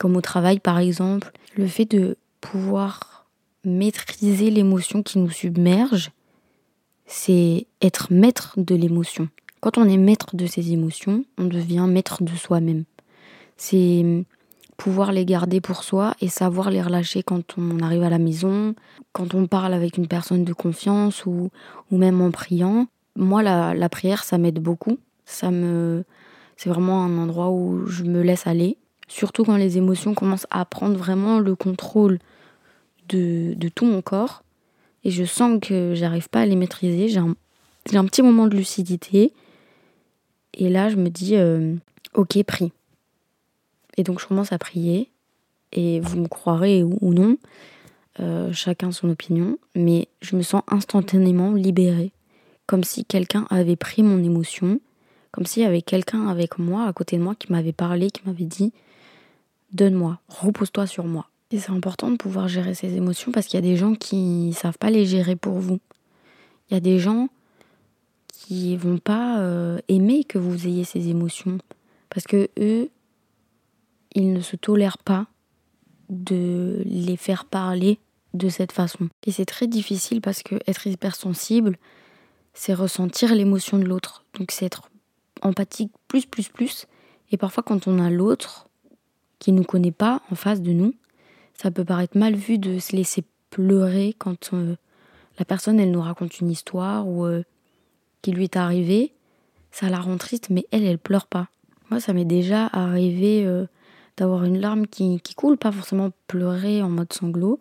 comme 0.00 0.16
au 0.16 0.20
travail 0.20 0.58
par 0.58 0.78
exemple. 0.78 1.30
Le 1.56 1.68
fait 1.68 1.84
de 1.84 2.16
pouvoir 2.40 3.26
maîtriser 3.64 4.50
l'émotion 4.50 5.02
qui 5.02 5.18
nous 5.18 5.30
submerge, 5.30 6.10
c'est 7.08 7.66
être 7.80 8.12
maître 8.12 8.54
de 8.58 8.74
l'émotion. 8.74 9.28
Quand 9.60 9.78
on 9.78 9.88
est 9.88 9.96
maître 9.96 10.36
de 10.36 10.46
ses 10.46 10.72
émotions, 10.72 11.24
on 11.38 11.46
devient 11.46 11.86
maître 11.88 12.22
de 12.22 12.36
soi-même. 12.36 12.84
C'est 13.56 14.24
pouvoir 14.76 15.10
les 15.10 15.24
garder 15.24 15.60
pour 15.60 15.82
soi 15.82 16.14
et 16.20 16.28
savoir 16.28 16.70
les 16.70 16.80
relâcher 16.80 17.24
quand 17.24 17.54
on 17.58 17.80
arrive 17.80 18.04
à 18.04 18.10
la 18.10 18.18
maison, 18.18 18.74
quand 19.12 19.34
on 19.34 19.46
parle 19.46 19.74
avec 19.74 19.96
une 19.96 20.06
personne 20.06 20.44
de 20.44 20.52
confiance 20.52 21.26
ou, 21.26 21.50
ou 21.90 21.96
même 21.96 22.20
en 22.20 22.30
priant. 22.30 22.86
Moi, 23.16 23.42
la, 23.42 23.74
la 23.74 23.88
prière, 23.88 24.22
ça 24.22 24.38
m'aide 24.38 24.60
beaucoup. 24.60 24.98
Ça 25.24 25.50
me, 25.50 26.04
c'est 26.56 26.68
vraiment 26.68 27.02
un 27.04 27.18
endroit 27.18 27.50
où 27.50 27.86
je 27.86 28.04
me 28.04 28.22
laisse 28.22 28.46
aller. 28.46 28.76
Surtout 29.08 29.44
quand 29.44 29.56
les 29.56 29.78
émotions 29.78 30.14
commencent 30.14 30.46
à 30.50 30.64
prendre 30.66 30.96
vraiment 30.96 31.40
le 31.40 31.56
contrôle 31.56 32.18
de, 33.08 33.54
de 33.54 33.68
tout 33.68 33.86
mon 33.86 34.02
corps 34.02 34.44
et 35.04 35.10
je 35.10 35.24
sens 35.24 35.58
que 35.60 35.94
j'arrive 35.94 36.28
pas 36.28 36.40
à 36.40 36.46
les 36.46 36.56
maîtriser. 36.56 37.08
J'ai 37.08 37.18
un, 37.18 37.34
un, 37.92 38.04
petit 38.04 38.22
moment 38.22 38.46
de 38.46 38.56
lucidité 38.56 39.32
et 40.54 40.68
là 40.68 40.88
je 40.88 40.96
me 40.96 41.08
dis 41.08 41.36
euh, 41.36 41.74
ok 42.14 42.42
prie. 42.44 42.72
Et 43.96 44.02
donc 44.02 44.20
je 44.20 44.26
commence 44.26 44.52
à 44.52 44.58
prier 44.58 45.10
et 45.72 46.00
vous 46.00 46.18
me 46.18 46.28
croirez 46.28 46.82
ou, 46.82 47.12
non, 47.12 47.36
euh, 48.20 48.52
chacun 48.52 48.92
son 48.92 49.10
opinion, 49.10 49.58
mais 49.74 50.08
je 50.22 50.36
me 50.36 50.42
sens 50.42 50.62
instantanément 50.68 51.52
libérée, 51.52 52.12
comme 52.66 52.84
si 52.84 53.04
quelqu'un 53.04 53.46
avait 53.50 53.76
pris 53.76 54.02
mon 54.02 54.22
émotion, 54.22 54.80
comme 55.30 55.46
s'il 55.46 55.62
y 55.62 55.66
avait 55.66 55.82
quelqu'un 55.82 56.26
avec 56.28 56.58
moi, 56.58 56.86
à 56.86 56.92
côté 56.92 57.18
de 57.18 57.22
moi, 57.22 57.34
qui 57.34 57.52
m'avait 57.52 57.72
parlé, 57.72 58.10
qui 58.10 58.22
m'avait 58.24 58.44
dit 58.44 58.72
donne-moi, 59.72 60.18
repose-toi 60.28 60.86
sur 60.86 61.04
moi. 61.04 61.28
Et 61.50 61.58
c'est 61.58 61.70
important 61.72 62.10
de 62.10 62.16
pouvoir 62.16 62.48
gérer 62.48 62.74
ses 62.74 62.94
émotions 62.94 63.32
parce 63.32 63.46
qu'il 63.46 63.56
y 63.56 63.62
a 63.62 63.68
des 63.68 63.76
gens 63.76 63.94
qui 63.94 64.52
savent 64.52 64.78
pas 64.78 64.90
les 64.90 65.06
gérer 65.06 65.36
pour 65.36 65.58
vous. 65.58 65.78
Il 66.70 66.74
y 66.74 66.76
a 66.76 66.80
des 66.80 66.98
gens 66.98 67.28
qui 68.28 68.76
vont 68.76 68.98
pas 68.98 69.40
euh, 69.40 69.78
aimer 69.88 70.24
que 70.24 70.38
vous 70.38 70.66
ayez 70.66 70.84
ces 70.84 71.08
émotions 71.08 71.58
parce 72.10 72.26
que 72.26 72.48
eux, 72.58 72.90
ils 74.14 74.32
ne 74.32 74.40
se 74.40 74.56
tolèrent 74.56 74.98
pas 74.98 75.26
de 76.10 76.82
les 76.84 77.16
faire 77.16 77.44
parler 77.44 77.98
de 78.34 78.48
cette 78.48 78.72
façon. 78.72 79.08
Et 79.26 79.32
c'est 79.32 79.44
très 79.44 79.66
difficile 79.66 80.20
parce 80.20 80.42
que 80.42 80.56
être 80.66 80.86
hypersensible, 80.86 81.76
c'est 82.52 82.74
ressentir 82.74 83.34
l'émotion 83.34 83.78
de 83.78 83.84
l'autre. 83.84 84.24
Donc 84.38 84.50
c'est 84.50 84.66
être 84.66 84.90
empathique 85.42 85.92
plus 86.08 86.26
plus 86.26 86.48
plus. 86.48 86.86
Et 87.30 87.36
parfois 87.36 87.62
quand 87.62 87.86
on 87.86 87.98
a 87.98 88.10
l'autre 88.10 88.68
qui 89.38 89.52
ne 89.52 89.58
nous 89.58 89.64
connaît 89.64 89.92
pas 89.92 90.22
en 90.30 90.34
face 90.34 90.60
de 90.60 90.72
nous, 90.72 90.94
ça 91.60 91.70
peut 91.70 91.84
paraître 91.84 92.16
mal 92.16 92.34
vu 92.34 92.58
de 92.58 92.78
se 92.78 92.94
laisser 92.94 93.24
pleurer 93.50 94.14
quand 94.16 94.50
euh, 94.52 94.76
la 95.38 95.44
personne 95.44 95.80
elle 95.80 95.90
nous 95.90 96.00
raconte 96.00 96.40
une 96.40 96.50
histoire 96.50 97.06
ou 97.06 97.24
euh, 97.24 97.42
qui 98.22 98.30
lui 98.30 98.44
est 98.44 98.56
arrivée, 98.56 99.12
ça 99.70 99.88
la 99.88 99.98
rend 99.98 100.16
triste, 100.16 100.50
mais 100.50 100.66
elle 100.70 100.84
elle 100.84 100.98
pleure 100.98 101.26
pas. 101.26 101.48
Moi 101.90 102.00
ça 102.00 102.12
m'est 102.12 102.24
déjà 102.24 102.66
arrivé 102.66 103.44
euh, 103.44 103.66
d'avoir 104.16 104.44
une 104.44 104.60
larme 104.60 104.86
qui, 104.86 105.20
qui, 105.20 105.34
coule, 105.34 105.56
pas 105.56 105.72
forcément 105.72 106.10
pleurer 106.28 106.82
en 106.82 106.90
mode 106.90 107.12
sanglot, 107.12 107.58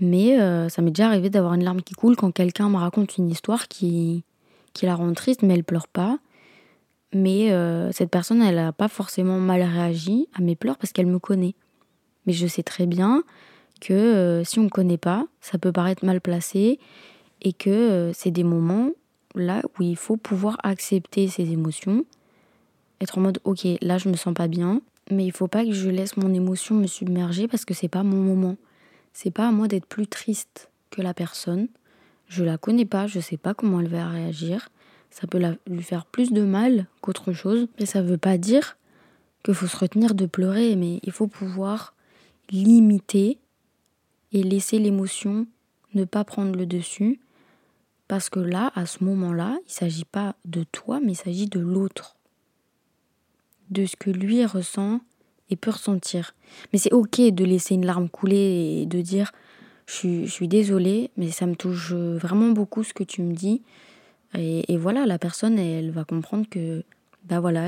mais 0.00 0.36
ça 0.68 0.82
m'est 0.82 0.90
déjà 0.90 1.06
arrivé 1.06 1.30
d'avoir 1.30 1.54
une 1.54 1.62
larme 1.62 1.80
qui 1.80 1.94
coule 1.94 2.16
quand 2.16 2.32
quelqu'un 2.32 2.68
me 2.68 2.76
raconte 2.76 3.18
une 3.18 3.30
histoire 3.30 3.68
qui, 3.68 4.24
qui 4.72 4.84
la 4.84 4.96
rend 4.96 5.12
triste, 5.12 5.42
mais 5.42 5.54
elle 5.54 5.62
pleure 5.62 5.86
pas. 5.86 6.18
Mais 7.14 7.50
cette 7.92 8.10
personne 8.10 8.42
elle 8.42 8.58
a 8.58 8.72
pas 8.72 8.88
forcément 8.88 9.38
mal 9.38 9.62
réagi 9.62 10.28
à 10.34 10.42
mes 10.42 10.56
pleurs 10.56 10.76
parce 10.76 10.92
qu'elle 10.92 11.06
me 11.06 11.20
connaît. 11.20 11.54
Mais 12.26 12.32
je 12.32 12.46
sais 12.46 12.62
très 12.62 12.86
bien 12.86 13.22
que 13.80 13.92
euh, 13.92 14.44
si 14.44 14.58
on 14.58 14.64
ne 14.64 14.68
connaît 14.68 14.98
pas, 14.98 15.26
ça 15.40 15.58
peut 15.58 15.72
paraître 15.72 16.04
mal 16.04 16.20
placé 16.20 16.78
et 17.40 17.52
que 17.52 17.70
euh, 17.70 18.12
c'est 18.12 18.30
des 18.30 18.44
moments 18.44 18.90
là 19.34 19.62
où 19.78 19.82
il 19.82 19.96
faut 19.96 20.16
pouvoir 20.16 20.58
accepter 20.62 21.28
ses 21.28 21.50
émotions 21.50 22.04
être 23.02 23.18
en 23.18 23.22
mode 23.22 23.40
ok, 23.44 23.66
là 23.82 23.98
je 23.98 24.08
me 24.08 24.16
sens 24.16 24.32
pas 24.32 24.48
bien, 24.48 24.80
mais 25.10 25.24
il 25.24 25.32
faut 25.32 25.48
pas 25.48 25.64
que 25.64 25.72
je 25.72 25.88
laisse 25.90 26.16
mon 26.16 26.32
émotion 26.32 26.76
me 26.76 26.86
submerger 26.86 27.48
parce 27.48 27.64
que 27.64 27.74
c'est 27.74 27.88
pas 27.88 28.04
mon 28.04 28.16
moment. 28.16 28.56
C'est 29.12 29.32
pas 29.32 29.48
à 29.48 29.50
moi 29.50 29.68
d'être 29.68 29.86
plus 29.86 30.06
triste 30.06 30.70
que 30.90 31.02
la 31.02 31.12
personne. 31.12 31.68
Je 32.28 32.44
la 32.44 32.56
connais 32.56 32.86
pas, 32.86 33.06
je 33.06 33.20
sais 33.20 33.36
pas 33.36 33.52
comment 33.54 33.80
elle 33.80 33.88
va 33.88 34.08
réagir. 34.08 34.68
Ça 35.10 35.26
peut 35.26 35.42
lui 35.66 35.82
faire 35.82 36.06
plus 36.06 36.32
de 36.32 36.42
mal 36.42 36.86
qu'autre 37.02 37.32
chose, 37.32 37.66
mais 37.78 37.86
ça 37.86 38.00
veut 38.00 38.16
pas 38.16 38.38
dire 38.38 38.78
qu'il 39.42 39.54
faut 39.54 39.66
se 39.66 39.76
retenir 39.76 40.14
de 40.14 40.24
pleurer, 40.24 40.76
mais 40.76 41.00
il 41.02 41.12
faut 41.12 41.26
pouvoir 41.26 41.94
limiter 42.50 43.38
et 44.32 44.42
laisser 44.42 44.78
l'émotion 44.78 45.46
ne 45.94 46.04
pas 46.04 46.24
prendre 46.24 46.56
le 46.56 46.66
dessus. 46.66 47.20
Parce 48.08 48.28
que 48.28 48.40
là, 48.40 48.72
à 48.74 48.86
ce 48.86 49.04
moment-là, 49.04 49.56
il 49.60 49.68
ne 49.68 49.72
s'agit 49.72 50.04
pas 50.04 50.34
de 50.44 50.64
toi, 50.64 51.00
mais 51.00 51.12
il 51.12 51.16
s'agit 51.16 51.46
de 51.46 51.60
l'autre. 51.60 52.16
De 53.70 53.86
ce 53.86 53.96
que 53.96 54.10
lui 54.10 54.44
ressent 54.44 55.00
et 55.48 55.56
peut 55.56 55.70
ressentir. 55.70 56.34
Mais 56.72 56.78
c'est 56.78 56.92
ok 56.92 57.20
de 57.20 57.44
laisser 57.44 57.74
une 57.74 57.86
larme 57.86 58.08
couler 58.08 58.82
et 58.82 58.86
de 58.86 59.00
dire 59.00 59.32
je 59.86 59.94
suis, 59.94 60.26
je 60.26 60.32
suis 60.32 60.48
désolée, 60.48 61.10
mais 61.16 61.30
ça 61.30 61.46
me 61.46 61.54
touche 61.54 61.92
vraiment 61.92 62.50
beaucoup 62.50 62.84
ce 62.84 62.94
que 62.94 63.04
tu 63.04 63.22
me 63.22 63.34
dis. 63.34 63.62
Et, 64.34 64.78
voilà, 64.78 65.04
la 65.04 65.18
personne, 65.18 65.58
elle, 65.58 65.90
va 65.90 66.04
comprendre 66.04 66.46
que 66.48 66.84
bah 67.24 67.40
voilà, 67.40 67.66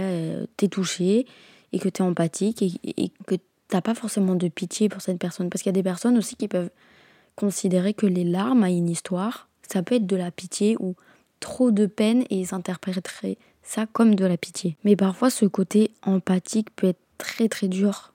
t'es 0.56 0.68
touché 0.68 1.26
et 1.72 1.78
que 1.78 1.88
t'es 1.90 2.02
empathique 2.02 2.62
et 2.62 3.10
que 3.26 3.34
t'as 3.68 3.80
pas 3.80 3.94
forcément 3.94 4.34
de 4.34 4.48
pitié 4.48 4.88
pour 4.88 5.00
cette 5.00 5.18
personne. 5.18 5.50
Parce 5.50 5.62
qu'il 5.62 5.70
y 5.70 5.74
a 5.76 5.80
des 5.80 5.82
personnes 5.82 6.18
aussi 6.18 6.36
qui 6.36 6.48
peuvent 6.48 6.70
considérer 7.36 7.94
que 7.94 8.06
les 8.06 8.24
larmes 8.24 8.62
à 8.62 8.70
une 8.70 8.88
histoire, 8.88 9.48
ça 9.68 9.82
peut 9.82 9.96
être 9.96 10.06
de 10.06 10.16
la 10.16 10.30
pitié 10.30 10.76
ou 10.78 10.94
trop 11.40 11.70
de 11.70 11.86
peine 11.86 12.22
et 12.30 12.40
ils 12.40 12.54
interpréteraient 12.54 13.38
ça 13.62 13.86
comme 13.86 14.14
de 14.14 14.24
la 14.24 14.36
pitié. 14.36 14.76
Mais 14.84 14.96
parfois, 14.96 15.30
ce 15.30 15.46
côté 15.46 15.90
empathique 16.02 16.74
peut 16.76 16.88
être 16.88 17.00
très 17.18 17.48
très 17.48 17.68
dur. 17.68 18.12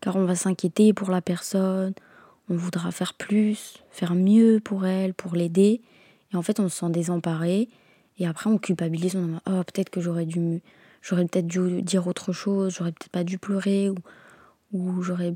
Car 0.00 0.16
on 0.16 0.24
va 0.24 0.34
s'inquiéter 0.34 0.92
pour 0.92 1.10
la 1.10 1.22
personne, 1.22 1.94
on 2.48 2.56
voudra 2.56 2.90
faire 2.90 3.14
plus, 3.14 3.78
faire 3.90 4.14
mieux 4.14 4.60
pour 4.62 4.84
elle, 4.84 5.14
pour 5.14 5.34
l'aider. 5.34 5.80
Et 6.32 6.36
en 6.36 6.42
fait, 6.42 6.60
on 6.60 6.68
se 6.68 6.78
sent 6.78 6.90
désemparé. 6.90 7.68
Et 8.18 8.26
après, 8.26 8.50
on 8.50 8.58
culpabilise. 8.58 9.16
On 9.16 9.26
dit, 9.26 9.34
oh, 9.46 9.62
peut-être 9.64 9.90
que 9.90 10.00
j'aurais 10.00 10.26
dû, 10.26 10.60
j'aurais 11.02 11.24
peut-être 11.26 11.46
dû 11.46 11.82
dire 11.82 12.06
autre 12.06 12.32
chose, 12.32 12.74
j'aurais 12.76 12.92
peut-être 12.92 13.12
pas 13.12 13.24
dû 13.24 13.38
pleurer. 13.38 13.90
Ou 13.90 13.96
ou 14.72 15.02
j'aurais. 15.02 15.34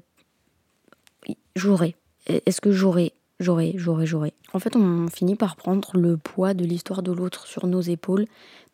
J'aurais. 1.55 1.95
Est-ce 2.26 2.61
que 2.61 2.73
j'aurais 2.73 3.12
J'aurais, 3.38 3.75
j'aurais, 3.76 4.07
j'aurais? 4.07 4.33
En 4.55 4.59
fait, 4.59 4.76
on 4.76 5.09
finit 5.09 5.37
par 5.37 5.57
prendre 5.57 5.99
le 5.99 6.16
poids 6.16 6.55
de 6.55 6.64
l'histoire 6.64 7.02
de 7.02 7.12
l'autre 7.12 7.47
sur 7.47 7.66
nos 7.66 7.83
épaules, 7.83 8.25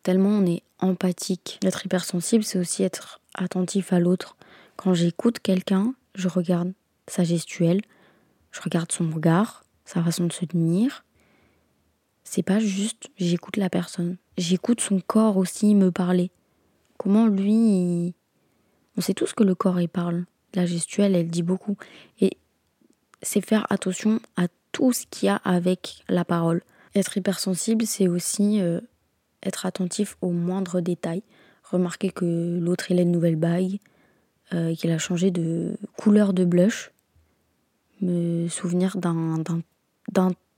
tellement 0.03 0.29
on 0.29 0.45
est 0.45 0.63
empathique. 0.79 1.59
Être 1.65 1.85
hypersensible, 1.85 2.45
c'est 2.45 2.59
aussi 2.59 2.83
être 2.83 3.19
attentif 3.33 3.91
à 3.91 3.99
l'autre. 3.99 4.37
Quand 4.77 4.93
j'écoute 4.93 5.39
quelqu'un, 5.39 5.93
je 6.15 6.29
regarde 6.29 6.71
sa 7.07 7.25
gestuelle, 7.25 7.81
je 8.51 8.61
regarde 8.61 8.91
son 8.91 9.09
regard, 9.09 9.65
sa 9.83 10.01
façon 10.01 10.27
de 10.27 10.33
se 10.33 10.45
tenir. 10.45 11.03
C'est 12.23 12.43
pas 12.43 12.59
juste 12.59 13.09
j'écoute 13.17 13.57
la 13.57 13.69
personne. 13.69 14.15
J'écoute 14.37 14.79
son 14.79 15.01
corps 15.01 15.35
aussi 15.35 15.75
me 15.75 15.91
parler. 15.91 16.31
Comment 16.97 17.27
lui. 17.27 18.15
On 18.95 19.01
sait 19.01 19.13
tous 19.13 19.33
que 19.33 19.43
le 19.43 19.55
corps 19.55 19.81
il 19.81 19.89
parle 19.89 20.23
la 20.55 20.65
gestuelle, 20.65 21.15
elle 21.15 21.29
dit 21.29 21.43
beaucoup. 21.43 21.77
Et 22.19 22.37
c'est 23.21 23.45
faire 23.45 23.65
attention 23.69 24.19
à 24.37 24.47
tout 24.71 24.91
ce 24.91 25.05
qu'il 25.09 25.27
y 25.27 25.29
a 25.29 25.37
avec 25.37 26.03
la 26.09 26.25
parole. 26.25 26.61
Être 26.95 27.17
hypersensible, 27.17 27.85
c'est 27.85 28.07
aussi 28.07 28.61
euh, 28.61 28.81
être 29.41 29.65
attentif 29.65 30.17
aux 30.21 30.31
moindres 30.31 30.81
détails. 30.81 31.23
Remarquer 31.63 32.11
que 32.11 32.59
l'autre, 32.59 32.91
il 32.91 32.99
a 32.99 33.01
une 33.01 33.11
nouvelle 33.11 33.35
bague, 33.35 33.79
euh, 34.53 34.75
qu'il 34.75 34.91
a 34.91 34.97
changé 34.97 35.31
de 35.31 35.77
couleur 35.97 36.33
de 36.33 36.45
blush. 36.45 36.91
Me 38.01 38.47
souvenir 38.49 38.97
d'un, 38.97 39.41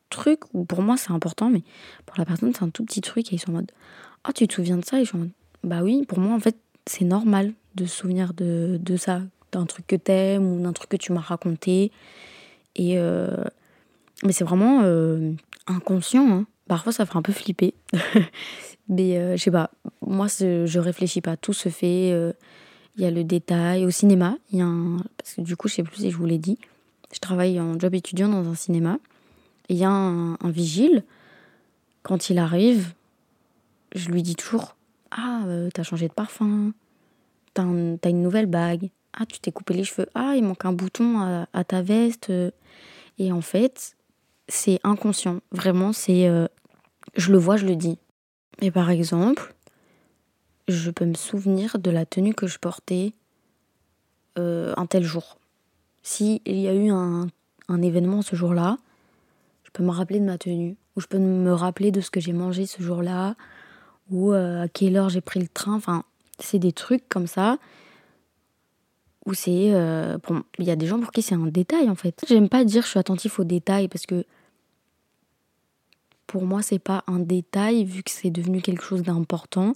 truc 0.09 0.41
où 0.53 0.65
pour 0.65 0.81
moi 0.81 0.97
c'est 0.97 1.11
important, 1.11 1.49
mais 1.49 1.63
pour 2.05 2.17
la 2.17 2.25
personne 2.25 2.53
c'est 2.53 2.63
un 2.63 2.69
tout 2.69 2.85
petit 2.85 3.01
truc 3.01 3.31
et 3.31 3.35
ils 3.35 3.39
sont 3.39 3.51
en 3.51 3.55
mode 3.55 3.71
Ah, 4.23 4.31
tu 4.33 4.47
te 4.47 4.53
souviens 4.53 4.77
de 4.77 4.85
ça 4.85 4.97
Et 4.99 5.03
je 5.03 5.09
suis 5.09 5.17
en 5.17 5.21
mode 5.21 5.31
Bah 5.63 5.81
oui, 5.83 6.05
pour 6.07 6.19
moi 6.19 6.33
en 6.33 6.39
fait 6.39 6.57
c'est 6.85 7.05
normal 7.05 7.53
de 7.75 7.85
se 7.85 7.97
souvenir 7.97 8.33
de, 8.33 8.79
de 8.81 8.97
ça 8.97 9.21
d'un 9.55 9.65
truc 9.65 9.87
que 9.87 9.95
t'aimes 9.95 10.45
ou 10.45 10.61
d'un 10.61 10.73
truc 10.73 10.89
que 10.89 10.97
tu 10.97 11.11
m'as 11.11 11.21
raconté. 11.21 11.91
Et 12.75 12.97
euh, 12.97 13.43
mais 14.23 14.31
c'est 14.31 14.43
vraiment 14.43 14.81
euh, 14.83 15.33
inconscient. 15.67 16.29
Hein. 16.31 16.45
Parfois, 16.67 16.91
ça 16.91 17.05
fait 17.05 17.15
un 17.15 17.21
peu 17.21 17.31
flipper. 17.31 17.73
mais 18.89 19.17
euh, 19.17 19.37
je 19.37 19.43
sais 19.43 19.51
pas. 19.51 19.71
Moi, 20.05 20.27
je 20.27 20.79
réfléchis 20.79 21.21
pas. 21.21 21.37
Tout 21.37 21.53
se 21.53 21.69
fait. 21.69 22.09
Il 22.97 23.03
y 23.03 23.05
a 23.05 23.11
le 23.11 23.23
détail. 23.23 23.85
Au 23.85 23.91
cinéma, 23.91 24.37
il 24.51 24.59
y 24.59 24.61
a 24.61 24.65
un... 24.65 24.97
Parce 25.17 25.35
que 25.35 25.41
du 25.41 25.55
coup, 25.55 25.67
je 25.67 25.75
sais 25.75 25.83
plus 25.83 25.97
si 25.97 26.11
je 26.11 26.17
vous 26.17 26.25
l'ai 26.25 26.37
dit. 26.37 26.57
Je 27.13 27.19
travaille 27.19 27.59
en 27.59 27.79
job 27.79 27.93
étudiant 27.93 28.29
dans 28.29 28.49
un 28.49 28.55
cinéma. 28.55 28.99
Il 29.69 29.77
y 29.77 29.83
a 29.83 29.89
un, 29.89 30.37
vigile. 30.49 31.03
Quand 32.03 32.29
il 32.29 32.37
arrive, 32.37 32.93
je 33.95 34.09
lui 34.09 34.21
dis 34.21 34.35
toujours 34.35 34.75
Ah, 35.11 35.43
t'as 35.73 35.83
changé 35.83 36.07
de 36.07 36.13
parfum. 36.13 36.73
T'as 37.53 37.63
une 37.63 38.21
nouvelle 38.21 38.47
bague. 38.47 38.89
Ah, 39.17 39.25
tu 39.25 39.39
t'es 39.39 39.51
coupé 39.51 39.73
les 39.73 39.83
cheveux. 39.83 40.07
Ah, 40.13 40.33
il 40.35 40.43
manque 40.43 40.65
un 40.65 40.73
bouton 40.73 41.45
à, 41.51 41.63
ta 41.63 41.81
veste. 41.81 42.31
Et 43.17 43.31
en 43.31 43.41
fait, 43.41 43.95
c'est 44.47 44.79
inconscient. 44.83 45.39
Vraiment, 45.51 45.93
c'est. 45.93 46.27
Euh, 46.27 46.47
je 47.15 47.31
le 47.31 47.37
vois, 47.37 47.55
je 47.55 47.65
le 47.65 47.75
dis. 47.75 47.97
Et 48.61 48.71
par 48.71 48.89
exemple, 48.89 49.55
je 50.67 50.91
peux 50.91 51.05
me 51.05 51.13
souvenir 51.13 51.79
de 51.79 51.91
la 51.91 52.05
tenue 52.05 52.33
que 52.33 52.47
je 52.47 52.59
portais 52.59 53.13
euh, 54.37 54.73
un 54.77 54.85
tel 54.85 55.03
jour. 55.03 55.37
S'il 56.03 56.41
y 56.45 56.67
a 56.67 56.73
eu 56.73 56.89
un, 56.89 57.27
un 57.69 57.81
événement 57.81 58.21
ce 58.21 58.35
jour-là, 58.35 58.77
je 59.63 59.71
peux 59.71 59.83
me 59.83 59.91
rappeler 59.91 60.19
de 60.19 60.25
ma 60.25 60.37
tenue. 60.37 60.75
Ou 60.95 61.01
je 61.01 61.07
peux 61.07 61.19
me 61.19 61.53
rappeler 61.53 61.91
de 61.91 62.01
ce 62.01 62.11
que 62.11 62.19
j'ai 62.19 62.33
mangé 62.33 62.65
ce 62.65 62.81
jour-là. 62.81 63.35
Ou 64.09 64.33
euh, 64.33 64.63
à 64.63 64.67
quelle 64.67 64.97
heure 64.97 65.09
j'ai 65.09 65.21
pris 65.21 65.39
le 65.39 65.47
train. 65.47 65.73
Enfin, 65.73 66.03
c'est 66.39 66.59
des 66.59 66.73
trucs 66.73 67.07
comme 67.09 67.27
ça 67.27 67.57
où 69.25 69.33
c'est. 69.33 69.73
Euh, 69.73 70.17
il 70.59 70.65
y 70.65 70.71
a 70.71 70.75
des 70.75 70.87
gens 70.87 70.99
pour 70.99 71.11
qui 71.11 71.21
c'est 71.21 71.35
un 71.35 71.47
détail 71.47 71.89
en 71.89 71.95
fait. 71.95 72.23
J'aime 72.27 72.49
pas 72.49 72.63
dire 72.63 72.83
je 72.83 72.89
suis 72.89 72.99
attentif 72.99 73.39
aux 73.39 73.43
détails 73.43 73.87
parce 73.87 74.05
que 74.05 74.25
pour 76.27 76.45
moi 76.45 76.61
c'est 76.61 76.79
pas 76.79 77.03
un 77.07 77.19
détail 77.19 77.85
vu 77.85 78.03
que 78.03 78.11
c'est 78.11 78.29
devenu 78.29 78.61
quelque 78.61 78.83
chose 78.83 79.03
d'important, 79.03 79.73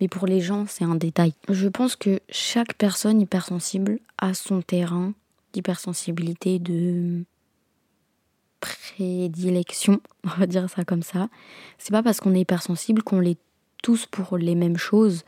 mais 0.00 0.08
pour 0.08 0.26
les 0.26 0.40
gens 0.40 0.66
c'est 0.68 0.84
un 0.84 0.94
détail. 0.94 1.34
Je 1.48 1.68
pense 1.68 1.96
que 1.96 2.20
chaque 2.28 2.74
personne 2.74 3.20
hypersensible 3.20 3.98
a 4.18 4.34
son 4.34 4.62
terrain 4.62 5.14
d'hypersensibilité, 5.52 6.58
de 6.58 7.24
prédilection, 8.60 10.00
on 10.24 10.40
va 10.40 10.46
dire 10.46 10.70
ça 10.70 10.84
comme 10.84 11.02
ça. 11.02 11.28
C'est 11.78 11.92
pas 11.92 12.02
parce 12.02 12.20
qu'on 12.20 12.34
est 12.34 12.40
hypersensible 12.40 13.02
qu'on 13.02 13.20
l'est 13.20 13.38
tous 13.82 14.06
pour 14.06 14.38
les 14.38 14.54
mêmes 14.54 14.78
choses. 14.78 15.24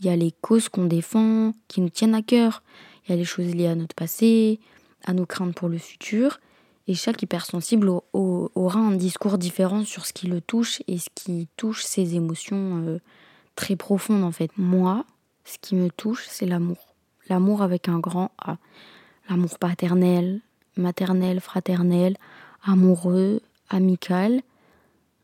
Il 0.00 0.06
y 0.06 0.08
a 0.10 0.16
les 0.16 0.32
causes 0.32 0.68
qu'on 0.68 0.86
défend, 0.86 1.52
qui 1.68 1.80
nous 1.80 1.88
tiennent 1.88 2.16
à 2.16 2.22
cœur. 2.22 2.62
Les 3.16 3.24
choses 3.24 3.54
liées 3.54 3.66
à 3.66 3.74
notre 3.74 3.94
passé, 3.94 4.58
à 5.04 5.12
nos 5.12 5.26
craintes 5.26 5.54
pour 5.54 5.68
le 5.68 5.76
futur. 5.76 6.40
Et 6.88 6.94
chaque 6.94 7.22
hypersensible 7.22 7.90
aura 8.12 8.80
un 8.80 8.92
discours 8.92 9.38
différent 9.38 9.84
sur 9.84 10.06
ce 10.06 10.12
qui 10.12 10.26
le 10.26 10.40
touche 10.40 10.82
et 10.88 10.98
ce 10.98 11.08
qui 11.14 11.48
touche 11.56 11.84
ses 11.84 12.16
émotions 12.16 12.82
euh, 12.86 12.98
très 13.54 13.76
profondes 13.76 14.24
en 14.24 14.32
fait. 14.32 14.50
Moi, 14.56 15.04
ce 15.44 15.58
qui 15.60 15.76
me 15.76 15.90
touche, 15.90 16.26
c'est 16.28 16.46
l'amour. 16.46 16.94
L'amour 17.28 17.62
avec 17.62 17.88
un 17.88 18.00
grand 18.00 18.32
A. 18.38 18.56
L'amour 19.28 19.58
paternel, 19.58 20.40
maternel, 20.76 21.40
fraternel, 21.40 22.16
amoureux, 22.64 23.42
amical 23.68 24.40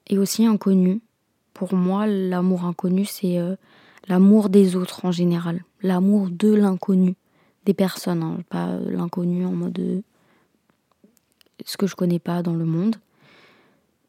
et 0.06 0.18
aussi 0.18 0.46
inconnu. 0.46 1.00
Pour 1.54 1.74
moi, 1.74 2.06
l'amour 2.06 2.64
inconnu, 2.64 3.04
c'est 3.04 3.38
euh, 3.38 3.56
l'amour 4.06 4.48
des 4.48 4.76
autres 4.76 5.04
en 5.04 5.10
général, 5.10 5.64
l'amour 5.82 6.28
de 6.30 6.54
l'inconnu 6.54 7.16
des 7.68 7.74
personnes, 7.74 8.22
hein, 8.22 8.38
pas 8.48 8.78
l'inconnu 8.78 9.44
en 9.44 9.52
mode 9.52 9.78
euh, 9.78 10.00
ce 11.66 11.76
que 11.76 11.86
je 11.86 11.94
connais 11.94 12.18
pas 12.18 12.42
dans 12.42 12.54
le 12.54 12.64
monde. 12.64 12.96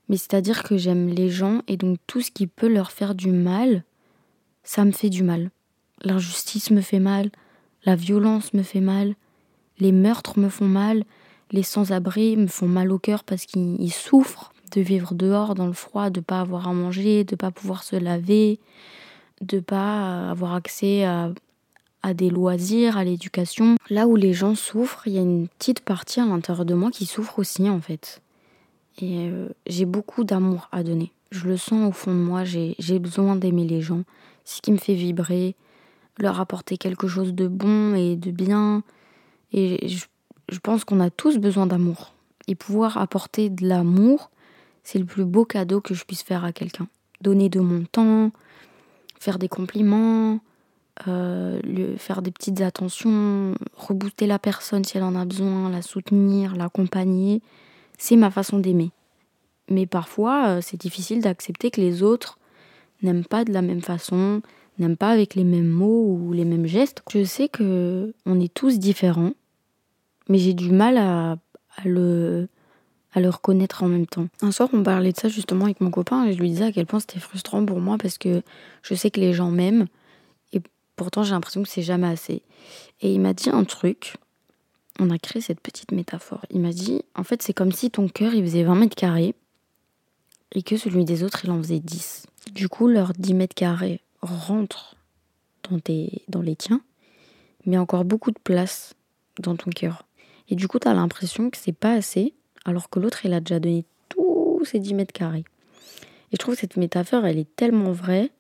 Mais 0.08 0.16
c'est-à-dire 0.16 0.64
que 0.64 0.78
j'aime 0.78 1.10
les 1.10 1.30
gens 1.30 1.62
et 1.68 1.76
donc 1.76 1.98
tout 2.08 2.22
ce 2.22 2.32
qui 2.32 2.48
peut 2.48 2.70
leur 2.70 2.94
faire 2.94 3.16
du 3.16 3.32
mal, 3.34 3.84
ça 4.64 4.86
me 4.86 4.92
fait 4.92 5.10
du 5.10 5.24
mal. 5.24 5.52
L'injustice 6.04 6.72
me 6.72 6.80
fait 6.80 7.02
mal, 7.02 7.32
la 7.84 7.98
violence 7.98 8.54
me 8.54 8.64
fait 8.64 8.80
mal, 8.80 9.16
les 9.78 9.92
meurtres 9.92 10.40
me 10.40 10.48
font 10.48 10.70
mal, 10.70 11.04
les 11.52 11.64
sans-abri 11.64 12.38
me 12.38 12.48
font 12.48 12.68
mal 12.68 12.94
au 12.94 12.98
cœur 12.98 13.26
parce 13.26 13.46
qu'ils 13.46 13.92
souffrent 13.92 14.54
de 14.72 14.80
vivre 14.80 15.14
dehors 15.16 15.54
dans 15.54 15.68
le 15.68 15.74
froid, 15.74 16.10
de 16.10 16.22
pas 16.22 16.40
avoir 16.40 16.70
à 16.70 16.74
manger, 16.74 17.26
de 17.26 17.36
pas 17.36 17.52
pouvoir 17.52 17.84
se 17.84 17.98
laver, 17.98 18.58
de 19.42 19.60
pas 19.60 20.30
avoir 20.30 20.54
accès 20.56 21.04
à 21.04 21.34
à 22.02 22.14
des 22.14 22.30
loisirs, 22.30 22.98
à 22.98 23.04
l'éducation. 23.04 23.76
Là 23.90 24.08
où 24.08 24.16
les 24.16 24.34
gens 24.34 24.56
souffrent, 24.56 25.08
il 25.08 25.14
y 25.14 25.18
a 25.18 25.22
une 25.22 25.48
petite 25.48 25.82
partie 25.82 26.20
à 26.20 26.26
l'intérieur 26.26 26.66
de 26.66 26.74
moi 26.74 26.92
qui 26.92 27.06
souffre 27.06 27.40
aussi 27.40 27.70
en 27.70 27.82
fait. 27.82 28.22
Et 29.02 29.30
euh, 29.30 29.50
j'ai 29.68 29.86
beaucoup 29.86 30.24
d'amour 30.24 30.68
à 30.72 30.84
donner. 30.84 31.12
Je 31.32 31.48
le 31.48 31.58
sens 31.58 31.88
au 31.88 31.92
fond 31.92 32.12
de 32.12 32.20
moi, 32.20 32.44
j'ai 32.44 33.00
besoin 33.00 33.36
d'aimer 33.36 33.66
les 33.66 33.82
gens. 33.82 34.04
Ce 34.46 34.62
qui 34.62 34.72
me 34.72 34.78
fait 34.78 34.96
vibrer. 34.96 35.56
leur 36.18 36.42
apporter 36.42 36.78
quelque 36.78 37.08
chose 37.08 37.34
de 37.34 37.48
bon 37.48 37.96
et 37.96 38.16
de 38.18 38.32
bien. 38.32 38.84
Et 39.54 39.88
je 39.88 40.60
pense 40.60 40.84
qu'on 40.84 41.00
a 41.00 41.10
tous 41.10 41.38
besoin 41.38 41.66
d'amour. 41.66 42.14
Et 42.48 42.56
pouvoir 42.56 42.98
apporter 42.98 43.50
de 43.50 43.68
l'amour, 43.68 44.32
c'est 44.84 45.00
le 45.00 45.06
plus 45.06 45.24
beau 45.24 45.46
cadeau 45.46 45.82
que 45.82 45.94
je 45.94 46.04
puisse 46.04 46.24
faire 46.24 46.44
à 46.44 46.52
quelqu'un. 46.52 46.88
Donner 47.22 47.48
de 47.48 47.60
mon 47.60 47.84
temps, 47.84 48.32
faire 49.20 49.38
des 49.38 49.48
compliments, 49.48 50.40
euh, 51.08 51.60
faire 51.98 52.22
des 52.22 52.32
petites 52.32 52.62
attentions, 52.62 53.56
rebooster 53.76 54.28
la 54.28 54.40
personne 54.40 54.84
si 54.84 54.98
elle 54.98 55.04
en 55.04 55.16
a 55.16 55.26
besoin, 55.26 55.70
la 55.70 55.82
soutenir, 55.82 56.56
l'accompagner. 56.56 57.42
C'est 57.98 58.16
ma 58.16 58.32
façon 58.32 58.60
d'aimer. 58.60 58.92
Mais 59.70 59.86
parfois, 59.86 60.48
euh, 60.48 60.60
c'est 60.62 60.80
difficile 60.80 61.22
d'accepter 61.22 61.72
que 61.72 61.80
les 61.80 62.04
autres 62.04 62.38
n'aiment 63.02 63.26
pas 63.26 63.46
de 63.46 63.54
la 63.54 63.62
même 63.62 63.82
façon, 63.82 64.42
n'aiment 64.78 64.98
pas 64.98 65.12
avec 65.12 65.36
les 65.36 65.44
mêmes 65.44 65.70
mots 65.70 66.18
ou 66.20 66.34
les 66.34 66.46
mêmes 66.46 66.66
gestes. 66.66 67.02
Je 67.12 67.24
sais 67.24 67.48
que 67.48 68.14
on 68.26 68.40
est 68.40 68.54
tous 68.54 68.80
différents, 68.80 69.34
mais 70.28 70.38
j'ai 70.38 70.54
du 70.54 70.72
mal 70.72 70.98
à, 70.98 71.38
à 71.78 71.84
le 71.86 72.48
à 73.14 73.20
le 73.22 73.30
reconnaître 73.30 73.84
en 73.84 73.88
même 73.88 74.06
temps. 74.06 74.28
Un 74.42 74.52
soir, 74.52 74.70
on 74.72 74.84
parlait 74.84 75.12
de 75.12 75.18
ça 75.18 75.30
justement 75.30 75.66
avec 75.66 75.82
mon 75.82 75.90
copain 75.90 76.26
et 76.26 76.34
je 76.34 76.40
lui 76.40 76.50
disais 76.50 76.66
à 76.66 76.72
quel 76.72 76.86
point 76.86 77.00
c'était 77.00 77.20
frustrant 77.20 77.66
pour 77.66 77.80
moi 77.80 77.98
parce 77.98 78.18
que 78.18 78.44
je 78.84 78.94
sais 78.94 79.10
que 79.10 79.20
les 79.20 79.34
gens 79.34 79.50
m'aiment 79.50 79.88
pourtant 81.00 81.24
j'ai 81.24 81.32
l'impression 81.32 81.64
que 81.64 81.70
c'est 81.70 81.82
jamais 81.82 82.10
assez. 82.10 82.42
Et 83.00 83.14
il 83.14 83.22
m'a 83.22 83.34
dit 83.34 83.50
un 83.50 83.64
truc. 83.64 84.18
On 85.00 85.10
a 85.12 85.18
créé 85.18 85.42
cette 85.42 85.62
petite 85.62 85.94
métaphore. 85.94 86.46
Il 86.50 86.60
m'a 86.60 86.74
dit 86.74 87.04
en 87.16 87.24
fait, 87.24 87.42
c'est 87.42 87.54
comme 87.54 87.72
si 87.72 87.90
ton 87.90 88.10
cœur 88.10 88.34
il 88.34 88.44
faisait 88.44 88.64
20 88.64 88.76
mètres 88.76 88.98
carrés 88.98 89.34
et 90.52 90.62
que 90.62 90.76
celui 90.76 91.06
des 91.06 91.24
autres 91.24 91.46
il 91.46 91.52
en 91.52 91.58
faisait 91.60 91.80
10. 91.80 92.26
Du 92.52 92.68
coup, 92.68 92.90
leurs 92.90 93.14
10 93.14 93.34
mètres 93.34 93.56
carrés 93.56 94.02
rentrent 94.22 94.98
dans, 95.70 95.80
tes, 95.80 96.24
dans 96.28 96.42
les 96.42 96.58
tiens, 96.58 96.82
mais 97.66 97.78
encore 97.78 98.04
beaucoup 98.04 98.32
de 98.32 98.40
place 98.44 98.94
dans 99.40 99.56
ton 99.56 99.72
cœur. 99.72 100.06
Et 100.50 100.56
du 100.56 100.68
coup, 100.68 100.80
tu 100.80 100.90
as 100.90 100.94
l'impression 100.94 101.50
que 101.50 101.58
c'est 101.58 101.72
pas 101.72 101.94
assez 101.94 102.34
alors 102.66 102.90
que 102.90 103.00
l'autre, 103.00 103.26
il 103.26 103.32
a 103.32 103.40
déjà 103.40 103.62
donné 103.62 103.86
tous 104.10 104.66
ses 104.66 104.80
10 104.80 104.96
mètres 104.96 105.14
carrés. 105.14 105.46
Et 106.32 106.34
je 106.34 106.38
trouve 106.38 106.56
que 106.56 106.60
cette 106.60 106.76
métaphore, 106.76 107.26
elle 107.26 107.38
est 107.38 107.56
tellement 107.56 107.94
vraie. 107.94 108.32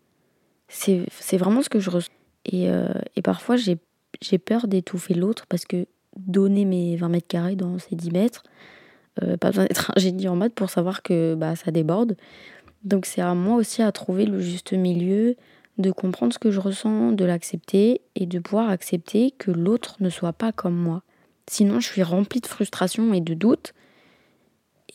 C'est 0.68 1.38
vraiment 1.38 1.62
ce 1.62 1.70
que 1.70 1.80
je 1.80 1.89
ressens. 1.89 2.12
Et, 2.51 2.70
euh, 2.70 2.88
et 3.15 3.22
parfois, 3.22 3.56
j'ai 3.56 4.38
peur 4.38 4.68
d'étouffer 4.68 5.13
l'autre 5.13 5.46
parce 5.48 5.65
que 5.65 5.86
donner 6.18 6.65
mes 6.65 6.96
20 6.96 7.10
mètres 7.10 7.27
carrés 7.27 7.56
dans 7.56 7.77
ces 7.79 7.96
10 7.96 8.12
mètres, 8.12 8.44
euh, 9.24 9.38
pas 9.38 9.50
besoin 9.50 9.65
d'être 9.65 9.91
un 9.98 10.29
en 10.29 10.36
maths 10.36 10.53
pour 10.53 10.70
savoir 10.70 11.03
que 11.03 11.36
bah, 11.36 11.56
ça 11.56 11.72
déborde. 11.72 12.18
Donc 12.84 13.06
c'est 13.06 13.22
à 13.22 13.34
moi 13.34 13.56
aussi 13.58 13.82
à 13.82 13.91
trouver 13.91 14.25
le 14.25 14.39
juste 14.39 14.74
milieu, 14.74 15.36
de 15.77 15.91
comprendre 15.91 16.34
ce 16.34 16.39
que 16.39 16.51
je 16.51 16.60
ressens, 16.60 17.13
de 17.13 17.24
l'accepter 17.24 18.01
et 18.15 18.25
de 18.25 18.39
pouvoir 18.39 18.70
accepter 18.70 19.32
que 19.32 19.51
l'autre 19.51 19.96
ne 20.01 20.10
soit 20.10 20.34
pas 20.34 20.51
comme 20.51 20.75
moi. 20.75 21.03
Sinon, 21.50 21.79
je 21.79 21.88
suis 21.88 22.03
remplie 22.03 22.41
de 22.41 22.48
frustration 22.48 23.13
et 23.13 23.22
de 23.22 23.34
doutes 23.34 23.74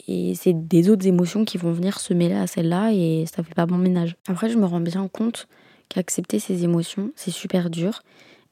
et 0.09 0.35
c'est 0.35 0.53
des 0.53 0.91
autres 0.91 1.07
émotions 1.07 1.45
qui 1.45 1.57
vont 1.57 1.73
venir 1.73 2.01
se 2.01 2.13
mêler 2.13 2.35
à 2.35 2.47
celle-là 2.47 2.93
et 2.93 3.25
ça 3.27 3.43
fait 3.43 3.55
pas 3.55 3.67
bon 3.67 3.79
ménage. 3.79 4.17
Après, 4.29 4.51
je 4.51 4.59
me 4.59 4.67
rends 4.67 4.81
bien 4.81 5.09
compte 5.09 5.49
qu'accepter 5.89 6.39
ces 6.39 6.65
émotions, 6.65 7.13
c'est 7.17 7.31
super 7.31 7.71
dur. 7.71 8.03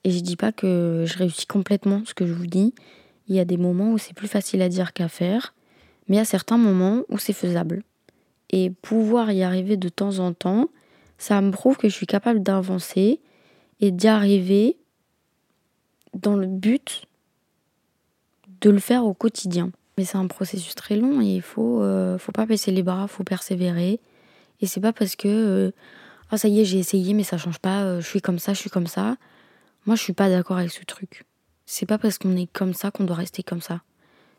Et 0.04 0.10
je 0.10 0.20
dis 0.20 0.36
pas 0.36 0.52
que 0.52 1.04
je 1.06 1.18
réussis 1.18 1.46
complètement 1.46 2.02
ce 2.04 2.14
que 2.14 2.26
je 2.26 2.32
vous 2.32 2.46
dis. 2.46 2.74
Il 3.28 3.36
y 3.36 3.40
a 3.40 3.44
des 3.44 3.56
moments 3.56 3.92
où 3.92 3.98
c'est 3.98 4.14
plus 4.14 4.28
facile 4.28 4.62
à 4.62 4.68
dire 4.68 4.92
qu'à 4.92 5.08
faire, 5.08 5.54
mais 6.08 6.16
il 6.16 6.18
y 6.18 6.22
a 6.22 6.24
certains 6.24 6.58
moments 6.58 7.02
où 7.08 7.18
c'est 7.18 7.32
faisable. 7.32 7.82
Et 8.50 8.70
pouvoir 8.70 9.32
y 9.32 9.42
arriver 9.42 9.76
de 9.76 9.88
temps 9.88 10.18
en 10.18 10.32
temps, 10.32 10.68
ça 11.18 11.40
me 11.40 11.52
prouve 11.52 11.76
que 11.76 11.88
je 11.88 11.94
suis 11.94 12.06
capable 12.06 12.42
d'avancer 12.42 13.20
et 13.80 13.90
d'y 13.90 14.08
arriver 14.08 14.76
dans 16.14 16.36
le 16.36 16.46
but 16.46 17.04
de 18.60 18.70
le 18.70 18.78
faire 18.78 19.04
au 19.04 19.14
quotidien. 19.14 19.70
Mais 19.96 20.04
c'est 20.04 20.18
un 20.18 20.26
processus 20.26 20.74
très 20.74 20.96
long 20.96 21.20
et 21.20 21.26
il 21.26 21.42
faut, 21.42 21.82
euh, 21.82 22.18
faut 22.18 22.32
pas 22.32 22.46
baisser 22.46 22.72
les 22.72 22.82
bras, 22.82 23.06
faut 23.08 23.24
persévérer. 23.24 24.00
Et 24.60 24.66
c'est 24.66 24.80
pas 24.80 24.92
parce 24.92 25.16
que 25.16 25.28
euh, 25.28 25.70
ah 26.32 26.38
ça 26.38 26.48
y 26.48 26.60
est 26.60 26.64
j'ai 26.64 26.78
essayé 26.78 27.12
mais 27.12 27.24
ça 27.24 27.36
change 27.36 27.58
pas, 27.58 27.82
euh, 27.82 28.00
je 28.00 28.08
suis 28.08 28.22
comme 28.22 28.38
ça, 28.38 28.54
je 28.54 28.58
suis 28.58 28.70
comme 28.70 28.86
ça. 28.86 29.16
Moi 29.84 29.96
je 29.96 30.02
suis 30.02 30.14
pas 30.14 30.30
d'accord 30.30 30.56
avec 30.56 30.72
ce 30.72 30.82
truc. 30.82 31.24
C'est 31.66 31.84
pas 31.84 31.98
parce 31.98 32.16
qu'on 32.18 32.36
est 32.36 32.50
comme 32.50 32.72
ça 32.72 32.90
qu'on 32.90 33.04
doit 33.04 33.16
rester 33.16 33.42
comme 33.42 33.60
ça. 33.60 33.82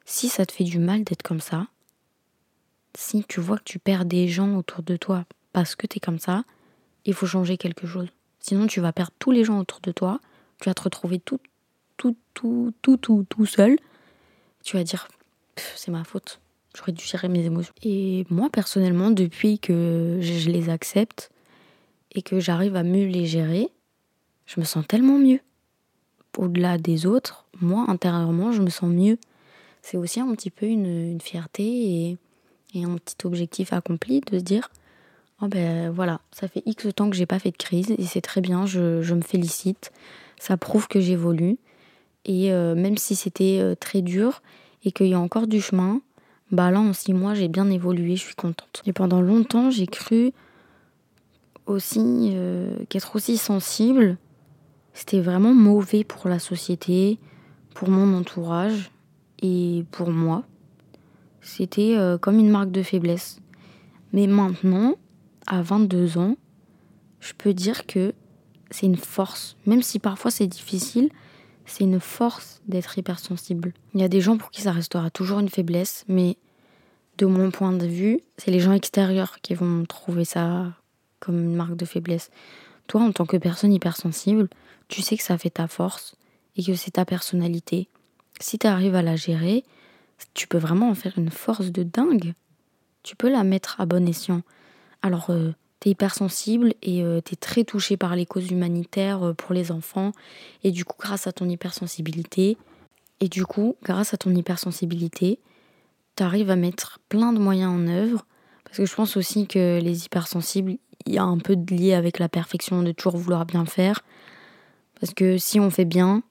Si 0.03 0.27
ça 0.27 0.45
te 0.45 0.51
fait 0.51 0.63
du 0.63 0.79
mal 0.79 1.03
d'être 1.03 1.21
comme 1.21 1.39
ça, 1.39 1.67
si 2.97 3.23
tu 3.23 3.39
vois 3.39 3.57
que 3.59 3.63
tu 3.63 3.77
perds 3.77 4.05
des 4.05 4.27
gens 4.27 4.55
autour 4.55 4.81
de 4.81 4.97
toi 4.97 5.25
parce 5.53 5.75
que 5.75 5.85
tu 5.85 5.97
es 5.97 5.99
comme 5.99 6.17
ça, 6.17 6.43
il 7.05 7.13
faut 7.13 7.27
changer 7.27 7.57
quelque 7.57 7.85
chose. 7.85 8.07
Sinon 8.39 8.65
tu 8.65 8.81
vas 8.81 8.91
perdre 8.91 9.13
tous 9.19 9.31
les 9.31 9.43
gens 9.43 9.59
autour 9.59 9.79
de 9.79 9.91
toi, 9.91 10.19
tu 10.59 10.69
vas 10.69 10.73
te 10.73 10.81
retrouver 10.81 11.19
tout 11.19 11.39
tout 11.97 12.17
tout 12.33 12.73
tout 12.81 12.97
tout, 12.97 13.23
tout 13.29 13.45
seul. 13.45 13.77
Tu 14.63 14.77
vas 14.77 14.83
dire 14.83 15.07
c'est 15.75 15.91
ma 15.91 16.03
faute. 16.03 16.39
J'aurais 16.75 16.91
dû 16.91 17.05
gérer 17.05 17.27
mes 17.29 17.45
émotions. 17.45 17.73
Et 17.83 18.25
moi, 18.31 18.49
personnellement, 18.49 19.11
depuis 19.11 19.59
que 19.59 20.17
je 20.21 20.49
les 20.49 20.69
accepte 20.69 21.29
et 22.13 22.21
que 22.21 22.39
j'arrive 22.39 22.75
à 22.75 22.83
mieux 22.83 23.05
les 23.05 23.25
gérer, 23.25 23.69
je 24.45 24.59
me 24.59 24.65
sens 24.65 24.85
tellement 24.87 25.17
mieux. 25.17 25.39
Au-delà 26.37 26.77
des 26.77 27.05
autres, 27.05 27.45
moi, 27.61 27.85
intérieurement, 27.87 28.51
je 28.51 28.61
me 28.61 28.69
sens 28.69 28.89
mieux. 28.89 29.17
C'est 29.81 29.97
aussi 29.97 30.19
un 30.19 30.33
petit 30.33 30.49
peu 30.49 30.65
une, 30.65 31.19
fierté 31.21 32.17
et, 32.73 32.83
un 32.83 32.95
petit 32.95 33.15
objectif 33.25 33.73
accompli 33.73 34.21
de 34.21 34.39
se 34.39 34.43
dire 34.43 34.71
Oh 35.41 35.47
ben 35.47 35.91
voilà, 35.91 36.21
ça 36.31 36.47
fait 36.47 36.63
X 36.65 36.87
temps 36.95 37.09
que 37.09 37.15
j'ai 37.15 37.25
pas 37.25 37.39
fait 37.39 37.51
de 37.51 37.57
crise 37.57 37.91
et 37.91 38.03
c'est 38.03 38.21
très 38.21 38.41
bien, 38.41 38.65
je, 38.65 39.01
je, 39.01 39.13
me 39.13 39.21
félicite. 39.21 39.91
Ça 40.39 40.57
prouve 40.57 40.87
que 40.87 40.99
j'évolue. 40.99 41.57
Et 42.25 42.51
euh, 42.51 42.75
même 42.75 42.97
si 42.97 43.15
c'était 43.15 43.59
euh, 43.59 43.75
très 43.75 44.01
dur, 44.01 44.41
et 44.85 44.91
qu'il 44.91 45.07
y 45.07 45.13
a 45.13 45.19
encore 45.19 45.47
du 45.47 45.61
chemin, 45.61 46.01
bah 46.51 46.71
là 46.71 46.79
en 46.79 46.93
six 46.93 47.13
mois 47.13 47.33
j'ai 47.33 47.47
bien 47.47 47.69
évolué, 47.69 48.15
je 48.15 48.21
suis 48.21 48.35
contente. 48.35 48.81
Et 48.85 48.93
pendant 48.93 49.21
longtemps 49.21 49.69
j'ai 49.71 49.87
cru 49.87 50.33
aussi 51.65 52.31
euh, 52.33 52.85
qu'être 52.89 53.15
aussi 53.15 53.37
sensible, 53.37 54.17
c'était 54.93 55.19
vraiment 55.19 55.53
mauvais 55.53 56.03
pour 56.03 56.27
la 56.27 56.39
société, 56.39 57.19
pour 57.73 57.89
mon 57.89 58.17
entourage 58.17 58.91
et 59.41 59.85
pour 59.91 60.09
moi. 60.09 60.43
C'était 61.41 61.95
euh, 61.97 62.17
comme 62.17 62.39
une 62.39 62.49
marque 62.49 62.71
de 62.71 62.83
faiblesse. 62.83 63.39
Mais 64.13 64.27
maintenant, 64.27 64.95
à 65.47 65.61
22 65.61 66.17
ans, 66.17 66.37
je 67.19 67.33
peux 67.33 67.53
dire 67.53 67.85
que 67.85 68.13
c'est 68.69 68.85
une 68.85 68.97
force, 68.97 69.55
même 69.65 69.81
si 69.81 69.99
parfois 69.99 70.31
c'est 70.31 70.47
difficile, 70.47 71.09
c'est 71.65 71.83
une 71.83 71.99
force 71.99 72.61
d'être 72.67 72.97
hypersensible. 72.97 73.73
Il 73.93 74.01
y 74.01 74.03
a 74.03 74.09
des 74.09 74.21
gens 74.21 74.37
pour 74.37 74.51
qui 74.51 74.61
ça 74.61 74.71
restera 74.71 75.09
toujours 75.09 75.39
une 75.39 75.49
faiblesse, 75.49 76.05
mais 76.07 76.37
de 77.17 77.25
mon 77.25 77.51
point 77.51 77.73
de 77.73 77.85
vue, 77.85 78.19
c'est 78.37 78.51
les 78.51 78.59
gens 78.59 78.73
extérieurs 78.73 79.39
qui 79.41 79.53
vont 79.53 79.85
trouver 79.85 80.25
ça 80.25 80.73
comme 81.23 81.39
une 81.39 81.55
marque 81.55 81.75
de 81.75 81.85
faiblesse. 81.85 82.29
Toi, 82.87 83.01
en 83.01 83.11
tant 83.11 83.25
que 83.25 83.37
personne 83.37 83.73
hypersensible, 83.73 84.49
tu 84.87 85.01
sais 85.01 85.17
que 85.17 85.23
ça 85.23 85.37
fait 85.37 85.49
ta 85.49 85.67
force 85.67 86.15
et 86.55 86.63
que 86.63 86.75
c'est 86.75 86.91
ta 86.91 87.05
personnalité. 87.05 87.87
Si 88.39 88.59
tu 88.59 88.67
arrives 88.67 88.95
à 88.95 89.01
la 89.01 89.15
gérer, 89.15 89.63
tu 90.33 90.47
peux 90.47 90.57
vraiment 90.57 90.89
en 90.89 90.95
faire 90.95 91.17
une 91.17 91.29
force 91.29 91.71
de 91.71 91.83
dingue. 91.83 92.33
Tu 93.03 93.15
peux 93.15 93.29
la 93.29 93.43
mettre 93.43 93.79
à 93.79 93.85
bon 93.85 94.07
escient. 94.07 94.41
Alors, 95.01 95.29
euh, 95.29 95.53
t'es 95.79 95.91
hypersensible 95.91 96.73
et 96.81 97.03
euh, 97.03 97.21
t'es 97.21 97.35
très 97.35 97.63
touché 97.63 97.97
par 97.97 98.15
les 98.15 98.25
causes 98.25 98.51
humanitaires 98.51 99.23
euh, 99.23 99.33
pour 99.33 99.53
les 99.53 99.71
enfants. 99.71 100.11
Et 100.63 100.71
du 100.71 100.85
coup, 100.85 100.97
grâce 100.99 101.27
à 101.27 101.31
ton 101.31 101.47
hypersensibilité, 101.47 102.57
et 103.19 103.29
du 103.29 103.45
coup, 103.45 103.75
grâce 103.83 104.13
à 104.13 104.17
ton 104.17 104.33
hypersensibilité, 104.35 105.39
t'arrives 106.15 106.49
à 106.49 106.55
mettre 106.55 106.99
plein 107.09 107.33
de 107.33 107.39
moyens 107.39 107.71
en 107.71 107.87
œuvre. 107.87 108.25
Parce 108.65 108.77
que 108.77 108.85
je 108.85 108.95
pense 108.95 109.17
aussi 109.17 109.47
que 109.47 109.79
les 109.81 110.05
hypersensibles, 110.05 110.77
il 111.05 111.13
y 111.13 111.17
a 111.17 111.23
un 111.23 111.37
peu 111.37 111.55
de 111.55 111.73
lié 111.75 111.93
avec 111.93 112.19
la 112.19 112.29
perfection, 112.29 112.83
de 112.83 112.91
toujours 112.91 113.17
vouloir 113.17 113.45
bien 113.45 113.65
faire. 113.65 114.01
Parce 114.99 115.13
que 115.13 115.37
si 115.37 115.59
on 115.59 115.69
fait 115.69 115.85
bien, 115.85 116.23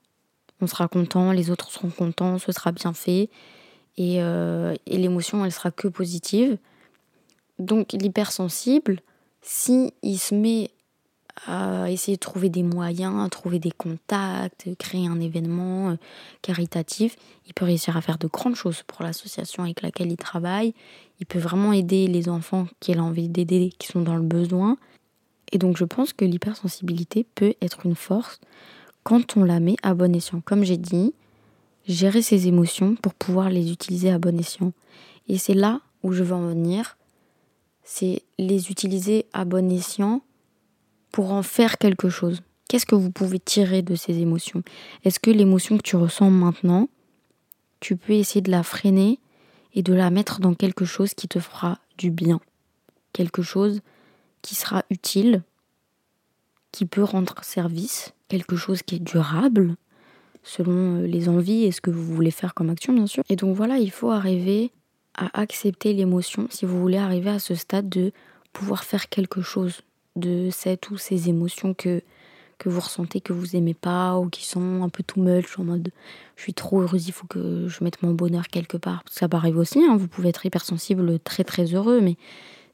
on 0.60 0.66
sera 0.66 0.88
content, 0.88 1.32
les 1.32 1.50
autres 1.50 1.70
seront 1.70 1.90
contents, 1.90 2.38
ce 2.38 2.52
sera 2.52 2.72
bien 2.72 2.92
fait. 2.92 3.28
Et, 3.96 4.22
euh, 4.22 4.74
et 4.86 4.96
l'émotion, 4.96 5.44
elle 5.44 5.52
sera 5.52 5.70
que 5.70 5.88
positive. 5.88 6.58
Donc 7.58 7.92
l'hypersensible, 7.92 9.00
si 9.42 9.92
se 10.02 10.34
met 10.34 10.70
à 11.46 11.90
essayer 11.90 12.16
de 12.16 12.20
trouver 12.20 12.48
des 12.48 12.62
moyens, 12.62 13.28
trouver 13.30 13.58
des 13.58 13.70
contacts, 13.70 14.68
créer 14.78 15.06
un 15.06 15.20
événement 15.20 15.90
euh, 15.90 15.96
caritatif, 16.42 17.16
il 17.46 17.54
peut 17.54 17.64
réussir 17.64 17.96
à 17.96 18.00
faire 18.00 18.18
de 18.18 18.26
grandes 18.26 18.54
choses 18.54 18.82
pour 18.86 19.02
l'association 19.02 19.62
avec 19.62 19.82
laquelle 19.82 20.10
il 20.10 20.16
travaille. 20.16 20.74
Il 21.20 21.26
peut 21.26 21.38
vraiment 21.38 21.72
aider 21.72 22.06
les 22.06 22.28
enfants 22.28 22.66
qu'il 22.80 22.98
a 22.98 23.02
envie 23.02 23.28
d'aider, 23.28 23.72
qui 23.78 23.88
sont 23.88 24.02
dans 24.02 24.16
le 24.16 24.22
besoin. 24.22 24.76
Et 25.52 25.58
donc 25.58 25.76
je 25.76 25.84
pense 25.84 26.12
que 26.12 26.24
l'hypersensibilité 26.24 27.26
peut 27.34 27.54
être 27.60 27.86
une 27.86 27.96
force 27.96 28.40
quand 29.02 29.36
on 29.36 29.44
la 29.44 29.60
met 29.60 29.76
à 29.82 29.94
bon 29.94 30.14
escient. 30.14 30.40
Comme 30.40 30.64
j'ai 30.64 30.76
dit, 30.76 31.14
gérer 31.86 32.22
ses 32.22 32.46
émotions 32.46 32.94
pour 32.96 33.14
pouvoir 33.14 33.50
les 33.50 33.72
utiliser 33.72 34.10
à 34.10 34.18
bon 34.18 34.38
escient. 34.38 34.72
Et 35.28 35.38
c'est 35.38 35.54
là 35.54 35.80
où 36.02 36.12
je 36.12 36.22
veux 36.22 36.34
en 36.34 36.46
venir 36.46 36.96
c'est 37.84 38.22
les 38.38 38.70
utiliser 38.70 39.26
à 39.32 39.44
bon 39.44 39.70
escient 39.70 40.22
pour 41.12 41.32
en 41.32 41.42
faire 41.42 41.78
quelque 41.78 42.08
chose. 42.08 42.42
qu'est-ce 42.68 42.86
que 42.86 42.94
vous 42.94 43.10
pouvez 43.10 43.38
tirer 43.38 43.82
de 43.82 43.94
ces 43.94 44.18
émotions? 44.18 44.62
Est-ce 45.04 45.20
que 45.20 45.30
l'émotion 45.30 45.76
que 45.76 45.82
tu 45.82 45.96
ressens 45.96 46.30
maintenant, 46.30 46.88
tu 47.80 47.96
peux 47.96 48.14
essayer 48.14 48.40
de 48.40 48.50
la 48.50 48.62
freiner 48.62 49.18
et 49.74 49.82
de 49.82 49.92
la 49.92 50.10
mettre 50.10 50.40
dans 50.40 50.54
quelque 50.54 50.86
chose 50.86 51.12
qui 51.12 51.28
te 51.28 51.38
fera 51.38 51.78
du 51.98 52.10
bien? 52.10 52.40
Quelque 53.12 53.42
chose 53.42 53.82
qui 54.40 54.54
sera 54.54 54.84
utile, 54.88 55.42
qui 56.72 56.86
peut 56.86 57.02
rendre 57.04 57.44
service, 57.44 58.14
quelque 58.28 58.56
chose 58.56 58.82
qui 58.82 58.94
est 58.94 59.04
durable, 59.04 59.76
selon 60.42 61.02
euh, 61.02 61.06
les 61.06 61.28
envies 61.28 61.64
et 61.64 61.72
ce 61.72 61.82
que 61.82 61.90
vous 61.90 62.14
voulez 62.14 62.30
faire 62.30 62.54
comme 62.54 62.70
action, 62.70 62.94
bien 62.94 63.06
sûr. 63.06 63.22
Et 63.28 63.36
donc 63.36 63.54
voilà, 63.54 63.76
il 63.76 63.90
faut 63.90 64.10
arriver 64.10 64.72
à 65.14 65.38
accepter 65.38 65.92
l'émotion 65.92 66.46
si 66.48 66.64
vous 66.64 66.80
voulez 66.80 66.96
arriver 66.96 67.30
à 67.30 67.38
ce 67.38 67.54
stade 67.54 67.90
de 67.90 68.12
pouvoir 68.54 68.82
faire 68.82 69.10
quelque 69.10 69.42
chose 69.42 69.82
de 70.16 70.50
cette 70.50 70.90
ou 70.90 70.96
ces 70.96 71.28
émotions 71.28 71.74
que, 71.74 72.02
que 72.58 72.68
vous 72.68 72.80
ressentez, 72.80 73.20
que 73.20 73.32
vous 73.32 73.56
aimez 73.56 73.74
pas 73.74 74.18
ou 74.18 74.28
qui 74.28 74.46
sont 74.46 74.82
un 74.82 74.88
peu 74.88 75.02
too 75.02 75.20
much, 75.20 75.58
en 75.58 75.64
mode 75.64 75.90
je 76.36 76.42
suis 76.42 76.54
trop 76.54 76.80
heureuse, 76.80 77.08
il 77.08 77.12
faut 77.12 77.26
que 77.26 77.68
je 77.68 77.84
mette 77.84 78.02
mon 78.02 78.12
bonheur 78.12 78.48
quelque 78.48 78.76
part. 78.76 79.02
Ça 79.10 79.26
arrive 79.32 79.58
aussi, 79.58 79.82
hein, 79.84 79.96
vous 79.96 80.08
pouvez 80.08 80.28
être 80.28 80.44
hypersensible, 80.46 81.18
très 81.20 81.44
très 81.44 81.74
heureux, 81.74 82.00
mais 82.00 82.16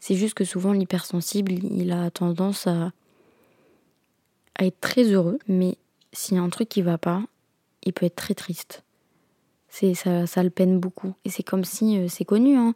c'est 0.00 0.14
juste 0.14 0.34
que 0.34 0.44
souvent 0.44 0.72
l'hypersensible, 0.72 1.52
il 1.52 1.92
a 1.92 2.10
tendance 2.10 2.66
à, 2.66 2.92
à 4.54 4.64
être 4.64 4.80
très 4.80 5.04
heureux, 5.04 5.38
mais 5.48 5.76
s'il 6.12 6.36
y 6.36 6.40
a 6.40 6.42
un 6.42 6.48
truc 6.50 6.68
qui 6.68 6.82
va 6.82 6.98
pas, 6.98 7.22
il 7.84 7.92
peut 7.92 8.06
être 8.06 8.16
très 8.16 8.34
triste. 8.34 8.82
C'est 9.68 9.94
ça, 9.94 10.26
ça 10.26 10.42
le 10.42 10.50
peine 10.50 10.78
beaucoup. 10.80 11.14
Et 11.24 11.30
c'est 11.30 11.42
comme 11.42 11.64
si, 11.64 11.98
euh, 11.98 12.08
c'est 12.08 12.24
connu, 12.24 12.56
hein, 12.56 12.74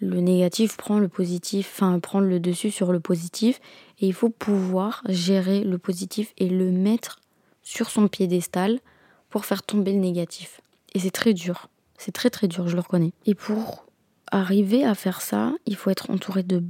le 0.00 0.20
négatif 0.20 0.76
prend 0.76 0.98
le 0.98 1.08
positif, 1.08 1.70
enfin 1.74 1.98
prend 2.00 2.20
le 2.20 2.40
dessus 2.40 2.70
sur 2.70 2.92
le 2.92 3.00
positif, 3.00 3.60
et 4.00 4.06
il 4.06 4.12
faut 4.12 4.30
pouvoir 4.30 5.02
gérer 5.08 5.62
le 5.62 5.78
positif 5.78 6.32
et 6.38 6.48
le 6.48 6.70
mettre 6.70 7.20
sur 7.62 7.90
son 7.90 8.08
piédestal 8.08 8.80
pour 9.30 9.44
faire 9.44 9.62
tomber 9.62 9.92
le 9.92 10.00
négatif. 10.00 10.60
Et 10.94 10.98
c'est 10.98 11.10
très 11.10 11.34
dur, 11.34 11.68
c'est 11.98 12.12
très 12.12 12.30
très 12.30 12.48
dur, 12.48 12.68
je 12.68 12.74
le 12.74 12.80
reconnais. 12.80 13.12
Et 13.26 13.34
pour 13.34 13.86
arriver 14.30 14.84
à 14.84 14.94
faire 14.94 15.20
ça, 15.20 15.52
il 15.66 15.76
faut 15.76 15.90
être 15.90 16.10
entouré 16.10 16.42
de, 16.42 16.62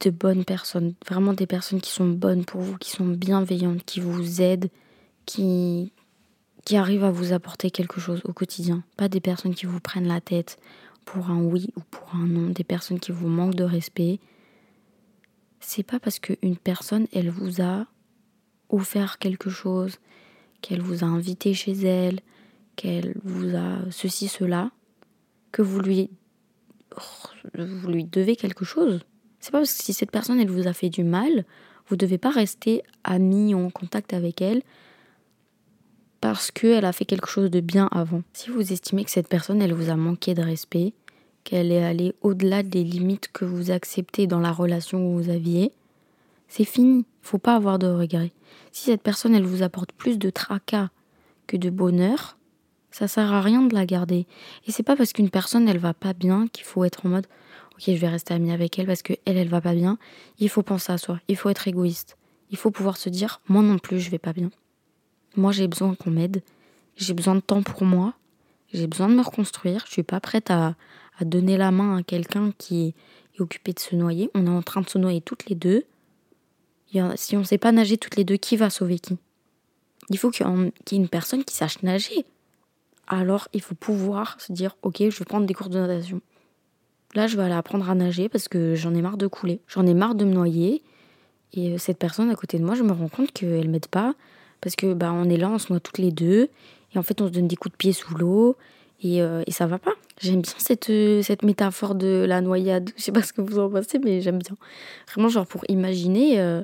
de 0.00 0.10
bonnes 0.10 0.44
personnes, 0.44 0.94
vraiment 1.08 1.32
des 1.32 1.46
personnes 1.46 1.80
qui 1.80 1.90
sont 1.90 2.08
bonnes 2.08 2.44
pour 2.44 2.60
vous, 2.60 2.76
qui 2.78 2.90
sont 2.90 3.06
bienveillantes, 3.06 3.84
qui 3.84 4.00
vous 4.00 4.40
aident, 4.40 4.70
qui, 5.26 5.92
qui 6.64 6.76
arrivent 6.76 7.04
à 7.04 7.10
vous 7.10 7.32
apporter 7.32 7.70
quelque 7.70 8.00
chose 8.00 8.20
au 8.24 8.32
quotidien. 8.32 8.84
Pas 8.96 9.08
des 9.08 9.20
personnes 9.20 9.54
qui 9.54 9.66
vous 9.66 9.80
prennent 9.80 10.08
la 10.08 10.20
tête 10.20 10.58
pour 11.04 11.30
un 11.30 11.42
oui 11.42 11.68
ou 11.76 11.80
pour 11.90 12.14
un 12.14 12.26
non, 12.26 12.50
des 12.50 12.64
personnes 12.64 13.00
qui 13.00 13.12
vous 13.12 13.28
manquent 13.28 13.54
de 13.54 13.64
respect. 13.64 14.20
C'est 15.60 15.82
pas 15.82 15.98
parce 15.98 16.18
qu'une 16.18 16.56
personne, 16.56 17.06
elle 17.12 17.30
vous 17.30 17.62
a 17.62 17.86
offert 18.68 19.18
quelque 19.18 19.50
chose, 19.50 19.98
qu'elle 20.60 20.82
vous 20.82 21.04
a 21.04 21.06
invité 21.06 21.54
chez 21.54 21.72
elle, 21.72 22.20
qu'elle 22.76 23.14
vous 23.24 23.56
a 23.56 23.78
ceci, 23.90 24.28
cela, 24.28 24.70
que 25.52 25.62
vous 25.62 25.80
lui, 25.80 26.10
vous 27.56 27.88
lui 27.88 28.04
devez 28.04 28.36
quelque 28.36 28.64
chose. 28.64 29.00
C'est 29.40 29.52
pas 29.52 29.58
parce 29.58 29.74
que 29.74 29.82
si 29.82 29.92
cette 29.92 30.10
personne, 30.10 30.40
elle 30.40 30.50
vous 30.50 30.66
a 30.66 30.72
fait 30.72 30.88
du 30.88 31.04
mal, 31.04 31.44
vous 31.86 31.96
devez 31.96 32.18
pas 32.18 32.30
rester 32.30 32.82
ami 33.04 33.54
en 33.54 33.70
contact 33.70 34.12
avec 34.14 34.40
elle 34.40 34.62
parce 36.24 36.50
qu'elle 36.50 36.86
a 36.86 36.92
fait 36.94 37.04
quelque 37.04 37.28
chose 37.28 37.50
de 37.50 37.60
bien 37.60 37.86
avant. 37.92 38.22
Si 38.32 38.48
vous 38.48 38.72
estimez 38.72 39.04
que 39.04 39.10
cette 39.10 39.28
personne, 39.28 39.60
elle 39.60 39.74
vous 39.74 39.90
a 39.90 39.94
manqué 39.94 40.32
de 40.32 40.40
respect, 40.40 40.94
qu'elle 41.44 41.70
est 41.70 41.84
allée 41.84 42.14
au-delà 42.22 42.62
des 42.62 42.82
limites 42.82 43.28
que 43.30 43.44
vous 43.44 43.70
acceptez 43.70 44.26
dans 44.26 44.40
la 44.40 44.50
relation 44.50 45.00
que 45.00 45.22
vous 45.22 45.28
aviez, 45.28 45.70
c'est 46.48 46.64
fini. 46.64 47.04
Faut 47.20 47.36
pas 47.36 47.54
avoir 47.54 47.78
de 47.78 47.88
regrets. 47.88 48.32
Si 48.72 48.84
cette 48.84 49.02
personne, 49.02 49.34
elle 49.34 49.44
vous 49.44 49.62
apporte 49.62 49.92
plus 49.92 50.18
de 50.18 50.30
tracas 50.30 50.88
que 51.46 51.58
de 51.58 51.68
bonheur, 51.68 52.38
ça 52.90 53.06
sert 53.06 53.30
à 53.30 53.42
rien 53.42 53.60
de 53.60 53.74
la 53.74 53.84
garder. 53.84 54.26
Et 54.66 54.72
c'est 54.72 54.82
pas 54.82 54.96
parce 54.96 55.12
qu'une 55.12 55.28
personne, 55.28 55.68
elle 55.68 55.76
va 55.76 55.92
pas 55.92 56.14
bien 56.14 56.48
qu'il 56.48 56.64
faut 56.64 56.84
être 56.84 57.04
en 57.04 57.10
mode, 57.10 57.26
ok, 57.74 57.82
je 57.88 58.00
vais 58.00 58.08
rester 58.08 58.32
amie 58.32 58.50
avec 58.50 58.78
elle 58.78 58.86
parce 58.86 59.02
que 59.02 59.12
elle, 59.26 59.36
elle 59.36 59.50
va 59.50 59.60
pas 59.60 59.74
bien. 59.74 59.98
Il 60.38 60.48
faut 60.48 60.62
penser 60.62 60.90
à 60.90 60.96
soi. 60.96 61.20
Il 61.28 61.36
faut 61.36 61.50
être 61.50 61.68
égoïste. 61.68 62.16
Il 62.50 62.56
faut 62.56 62.70
pouvoir 62.70 62.96
se 62.96 63.10
dire, 63.10 63.42
moi 63.46 63.60
non 63.60 63.76
plus, 63.76 64.00
je 64.00 64.10
vais 64.10 64.18
pas 64.18 64.32
bien. 64.32 64.50
Moi, 65.36 65.52
j'ai 65.52 65.68
besoin 65.68 65.94
qu'on 65.94 66.10
m'aide. 66.10 66.42
J'ai 66.96 67.14
besoin 67.14 67.34
de 67.34 67.40
temps 67.40 67.62
pour 67.62 67.84
moi. 67.84 68.14
J'ai 68.72 68.86
besoin 68.86 69.08
de 69.08 69.14
me 69.14 69.22
reconstruire. 69.22 69.84
Je 69.86 69.92
suis 69.92 70.02
pas 70.02 70.20
prête 70.20 70.50
à, 70.50 70.74
donner 71.20 71.56
la 71.56 71.70
main 71.70 71.98
à 71.98 72.02
quelqu'un 72.02 72.52
qui 72.58 72.94
est 73.34 73.40
occupé 73.40 73.72
de 73.72 73.78
se 73.78 73.94
noyer. 73.94 74.30
On 74.34 74.46
est 74.46 74.50
en 74.50 74.62
train 74.62 74.80
de 74.80 74.88
se 74.88 74.98
noyer 74.98 75.20
toutes 75.20 75.46
les 75.46 75.54
deux. 75.54 75.84
Si 77.16 77.36
on 77.36 77.40
ne 77.40 77.44
sait 77.44 77.58
pas 77.58 77.72
nager 77.72 77.98
toutes 77.98 78.16
les 78.16 78.24
deux, 78.24 78.36
qui 78.36 78.56
va 78.56 78.70
sauver 78.70 78.98
qui? 78.98 79.16
Il 80.10 80.18
faut 80.18 80.30
qu'il 80.30 80.46
y 80.46 80.94
ait 80.94 80.96
une 80.96 81.08
personne 81.08 81.44
qui 81.44 81.56
sache 81.56 81.82
nager. 81.82 82.24
Alors, 83.06 83.48
il 83.52 83.60
faut 83.60 83.74
pouvoir 83.74 84.40
se 84.40 84.52
dire, 84.52 84.76
ok, 84.82 84.96
je 84.98 85.18
vais 85.18 85.24
prendre 85.24 85.46
des 85.46 85.54
cours 85.54 85.68
de 85.68 85.78
natation. 85.78 86.20
Là, 87.14 87.26
je 87.26 87.36
vais 87.36 87.42
aller 87.44 87.54
apprendre 87.54 87.88
à 87.88 87.94
nager 87.94 88.28
parce 88.28 88.48
que 88.48 88.74
j'en 88.74 88.94
ai 88.94 89.02
marre 89.02 89.16
de 89.16 89.26
couler. 89.26 89.60
J'en 89.68 89.86
ai 89.86 89.94
marre 89.94 90.14
de 90.14 90.24
me 90.24 90.32
noyer. 90.32 90.82
Et 91.52 91.72
euh, 91.72 91.78
cette 91.78 91.98
personne 91.98 92.30
à 92.30 92.34
côté 92.34 92.58
de 92.58 92.64
moi, 92.64 92.74
je 92.74 92.82
me 92.82 92.92
rends 92.92 93.08
compte 93.08 93.32
qu'elle 93.32 93.68
m'aide 93.68 93.86
pas 93.86 94.14
parce 94.60 94.76
que 94.76 94.94
bah 94.94 95.12
on 95.12 95.28
est 95.28 95.36
là, 95.36 95.50
on 95.50 95.58
se 95.58 95.72
noie 95.72 95.80
toutes 95.80 95.98
les 95.98 96.10
deux 96.10 96.48
et 96.94 96.98
en 96.98 97.02
fait 97.02 97.20
on 97.20 97.26
se 97.26 97.32
donne 97.32 97.48
des 97.48 97.56
coups 97.56 97.72
de 97.72 97.76
pied 97.76 97.92
sous 97.92 98.14
l'eau 98.14 98.56
et, 99.02 99.20
euh, 99.22 99.42
et 99.46 99.52
ça 99.52 99.66
va 99.66 99.78
pas. 99.78 99.92
J'aime 100.20 100.42
bien 100.42 100.52
cette, 100.58 100.90
cette 101.22 101.42
métaphore 101.42 101.94
de 101.94 102.24
la 102.26 102.40
noyade. 102.40 102.90
Je 102.96 103.02
sais 103.02 103.12
pas 103.12 103.22
ce 103.22 103.32
que 103.32 103.40
vous 103.40 103.58
en 103.58 103.68
pensez, 103.68 103.98
mais 103.98 104.20
j'aime 104.20 104.38
bien. 104.38 104.56
Vraiment, 105.12 105.28
genre 105.28 105.46
pour 105.46 105.64
imaginer, 105.68 106.40
euh, 106.40 106.62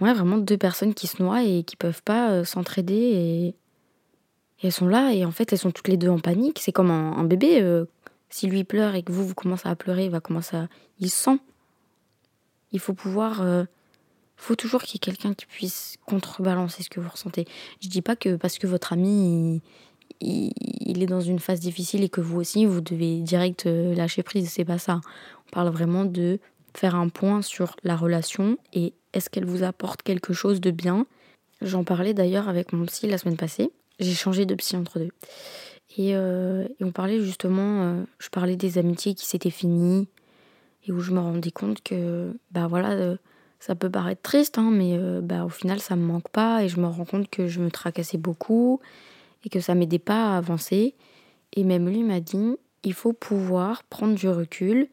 ouais, 0.00 0.12
vraiment 0.12 0.38
deux 0.38 0.58
personnes 0.58 0.94
qui 0.94 1.06
se 1.06 1.22
noient 1.22 1.42
et 1.42 1.64
qui 1.64 1.76
peuvent 1.76 2.02
pas 2.02 2.30
euh, 2.30 2.44
s'entraider 2.44 2.94
et, 2.94 3.54
elles 4.60 4.72
sont 4.72 4.88
là 4.88 5.12
et 5.12 5.24
en 5.24 5.30
fait 5.30 5.52
elles 5.52 5.58
sont 5.58 5.70
toutes 5.70 5.86
les 5.86 5.96
deux 5.96 6.08
en 6.08 6.18
panique. 6.18 6.58
C'est 6.60 6.72
comme 6.72 6.90
un, 6.90 7.22
bébé. 7.22 7.84
si 8.28 8.48
lui 8.48 8.64
pleure 8.64 8.96
et 8.96 9.04
que 9.04 9.12
vous, 9.12 9.24
vous 9.24 9.34
commencez 9.34 9.68
à 9.68 9.76
pleurer, 9.76 10.06
il 10.06 10.10
va 10.10 10.18
commencer 10.18 10.56
à. 10.56 10.68
Il 10.98 11.10
sent. 11.10 11.38
Il 12.72 12.80
faut 12.80 12.92
pouvoir 12.92 13.40
faut 14.38 14.54
toujours 14.54 14.82
qu'il 14.82 14.94
y 14.94 14.96
ait 14.96 15.00
quelqu'un 15.00 15.34
qui 15.34 15.46
puisse 15.46 15.96
contrebalancer 16.06 16.82
ce 16.82 16.88
que 16.88 17.00
vous 17.00 17.08
ressentez. 17.08 17.46
Je 17.82 17.88
dis 17.88 18.02
pas 18.02 18.16
que 18.16 18.36
parce 18.36 18.58
que 18.58 18.66
votre 18.66 18.92
ami 18.92 19.60
il, 20.20 21.02
est 21.02 21.06
dans 21.06 21.20
une 21.20 21.38
phase 21.38 21.60
difficile 21.60 22.02
et 22.02 22.08
que 22.08 22.20
vous 22.20 22.38
aussi 22.38 22.64
vous 22.64 22.80
devez 22.80 23.20
direct 23.20 23.66
euh, 23.66 23.94
lâcher 23.94 24.22
prise, 24.22 24.48
c'est 24.50 24.64
pas 24.64 24.78
ça. 24.78 25.00
On 25.46 25.50
parle 25.50 25.68
vraiment 25.68 26.04
de 26.04 26.38
faire 26.74 26.94
un 26.94 27.08
point 27.08 27.42
sur 27.42 27.76
la 27.82 27.96
relation 27.96 28.58
et 28.72 28.94
est-ce 29.12 29.30
qu'elle 29.30 29.44
vous 29.44 29.62
apporte 29.62 30.02
quelque 30.02 30.32
chose 30.32 30.60
de 30.60 30.70
bien? 30.70 31.06
J'en 31.60 31.84
parlais 31.84 32.14
d'ailleurs 32.14 32.48
avec 32.48 32.72
mon 32.72 32.86
psy 32.86 33.06
la 33.06 33.18
semaine 33.18 33.36
passée. 33.36 33.70
J'ai 33.98 34.14
changé 34.14 34.46
de 34.46 34.54
psy 34.54 34.76
entre 34.76 34.98
deux. 34.98 35.10
Et, 35.96 36.14
euh, 36.14 36.68
on 36.80 36.92
parlait 36.92 37.20
justement, 37.20 37.82
euh, 37.82 38.04
je 38.18 38.28
parlais 38.28 38.56
des 38.56 38.78
amitiés 38.78 39.14
qui 39.14 39.26
s'étaient 39.26 39.50
finies 39.50 40.08
et 40.86 40.92
où 40.92 41.00
je 41.00 41.12
me 41.12 41.18
rendais 41.18 41.50
compte 41.50 41.82
que, 41.82 42.32
bah 42.52 42.68
voilà, 42.68 43.16
ça 43.60 43.74
peut 43.74 43.90
paraître 43.90 44.22
triste, 44.22 44.58
hein, 44.58 44.70
mais 44.72 44.96
euh, 44.96 45.20
bah, 45.20 45.44
au 45.44 45.48
final, 45.48 45.80
ça 45.80 45.96
me 45.96 46.04
manque 46.04 46.28
pas 46.28 46.62
et 46.62 46.68
je 46.68 46.80
me 46.80 46.86
rends 46.86 47.04
compte 47.04 47.28
que 47.28 47.48
je 47.48 47.60
me 47.60 47.70
tracassais 47.70 48.18
beaucoup 48.18 48.80
et 49.44 49.48
que 49.48 49.60
ça 49.60 49.74
m'aidait 49.74 49.98
pas 49.98 50.34
à 50.34 50.38
avancer. 50.38 50.94
Et 51.54 51.64
même 51.64 51.88
lui 51.88 52.02
m'a 52.02 52.20
dit 52.20 52.56
il 52.84 52.94
faut 52.94 53.12
pouvoir 53.12 53.82
prendre 53.84 54.14
du 54.14 54.28
recul 54.28 54.88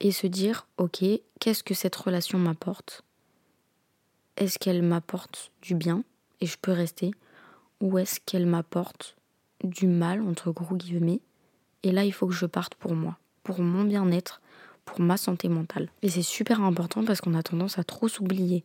et 0.00 0.12
se 0.12 0.26
dire 0.26 0.66
ok, 0.78 1.04
qu'est-ce 1.38 1.62
que 1.62 1.74
cette 1.74 1.96
relation 1.96 2.38
m'apporte? 2.38 3.02
Est-ce 4.36 4.58
qu'elle 4.58 4.82
m'apporte 4.82 5.52
du 5.60 5.74
bien 5.74 6.04
et 6.40 6.46
je 6.46 6.56
peux 6.60 6.72
rester? 6.72 7.10
Ou 7.80 7.98
est-ce 7.98 8.20
qu'elle 8.20 8.46
m'apporte 8.46 9.16
du 9.64 9.86
mal, 9.86 10.22
entre 10.22 10.50
gros 10.50 10.76
guillemets? 10.76 11.20
Et 11.82 11.92
là, 11.92 12.04
il 12.04 12.12
faut 12.12 12.26
que 12.26 12.34
je 12.34 12.46
parte 12.46 12.74
pour 12.74 12.94
moi, 12.94 13.18
pour 13.42 13.60
mon 13.60 13.84
bien-être, 13.84 14.40
pour 14.84 15.00
ma 15.00 15.16
santé 15.16 15.48
mentale. 15.48 15.88
Et 16.02 16.08
c'est 16.08 16.22
super 16.22 16.62
important 16.62 17.04
parce 17.04 17.20
qu'on 17.20 17.34
a 17.34 17.42
tendance 17.42 17.78
à 17.78 17.84
trop 17.84 18.08
s'oublier. 18.08 18.64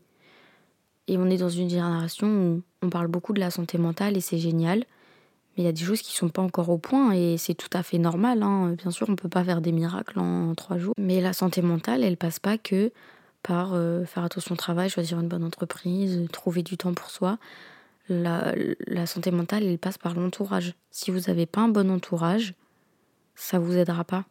Et 1.08 1.17
on 1.17 1.30
est 1.30 1.38
dans 1.38 1.49
une 1.49 1.69
génération 1.69 2.28
où 2.28 2.62
on 2.82 2.89
parle 2.89 3.08
beaucoup 3.08 3.34
de 3.34 3.39
la 3.39 3.51
santé 3.51 3.78
mentale 3.78 4.17
et 4.17 4.21
c'est 4.21 4.39
génial. 4.39 4.80
Mais 5.56 5.63
il 5.63 5.65
y 5.65 5.69
a 5.69 5.71
des 5.71 5.84
choses 5.84 6.01
qui 6.01 6.15
sont 6.15 6.30
pas 6.30 6.41
encore 6.41 6.69
au 6.69 6.78
point 6.78 7.12
et 7.13 7.38
c'est 7.38 7.54
tout 7.54 7.69
à 7.73 7.84
fait 7.84 7.97
normal. 7.97 8.43
Hein. 8.43 8.75
Bien 8.78 8.91
sûr, 8.91 9.08
on 9.10 9.15
peut 9.15 9.30
pas 9.30 9.43
faire 9.43 9.62
des 9.62 9.71
miracles 9.71 10.19
en 10.19 10.54
trois 10.56 10.78
jours. 10.78 10.93
Mais 10.97 11.21
la 11.21 11.34
santé 11.34 11.62
mentale, 11.62 12.04
elle 12.04 12.17
passe 12.17 12.39
pas 12.39 12.58
que 12.58 12.91
par 13.43 13.73
euh, 13.73 14.06
faire 14.06 14.23
attention 14.23 14.54
au 14.54 14.58
travail, 14.58 14.89
choisir 14.89 15.19
une 15.19 15.28
bonne 15.28 15.43
entreprise, 15.43 16.28
trouver 16.32 16.63
du 16.63 16.78
temps 16.78 16.93
pour 16.93 17.10
soi. 17.10 17.38
La, 18.10 18.54
la 18.88 19.06
santé 19.06 19.32
mentale, 19.32 19.63
elle 19.63 19.78
passe 19.78 19.97
par 19.97 20.15
l'entourage. 20.15 20.73
Si 20.89 21.12
vous 21.12 21.21
n'avez 21.21 21.45
pas 21.45 21.62
un 21.62 21.69
bon 21.69 21.89
entourage, 21.91 22.54
ça 23.36 23.60
vous 23.60 23.78
aidera 23.78 24.04
pas. 24.04 24.25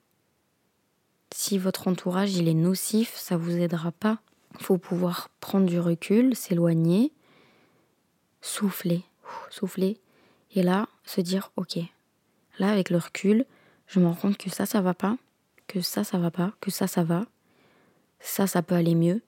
Si 1.37 1.59
votre 1.59 1.88
entourage 1.88 2.37
il 2.37 2.47
est 2.47 2.55
nocif, 2.55 3.12
ça 3.16 3.37
vous 3.37 3.57
aidera 3.59 3.90
pas. 3.90 4.20
Faut 4.61 4.79
pouvoir 4.79 5.31
prendre 5.40 5.66
du 5.66 5.81
recul, 5.81 6.37
s'éloigner, 6.37 7.11
souffler, 8.40 9.03
souffler, 9.51 9.99
et 10.55 10.62
là 10.62 10.87
se 11.05 11.20
dire 11.20 11.51
ok. 11.57 11.79
Là 12.61 12.70
avec 12.70 12.88
le 12.88 12.99
recul, 12.99 13.47
je 13.88 13.99
me 13.99 14.07
rends 14.07 14.14
compte 14.14 14.38
que 14.38 14.49
ça 14.49 14.64
ça 14.64 14.81
va 14.81 14.94
pas, 14.94 15.18
que 15.66 15.81
ça 15.81 16.05
ça 16.05 16.18
va 16.18 16.31
pas, 16.31 16.53
que 16.61 16.70
ça 16.70 16.87
ça 16.87 17.03
va, 17.03 17.27
ça 18.20 18.47
ça 18.47 18.62
peut 18.62 18.77
aller 18.77 18.94
mieux. 18.94 19.20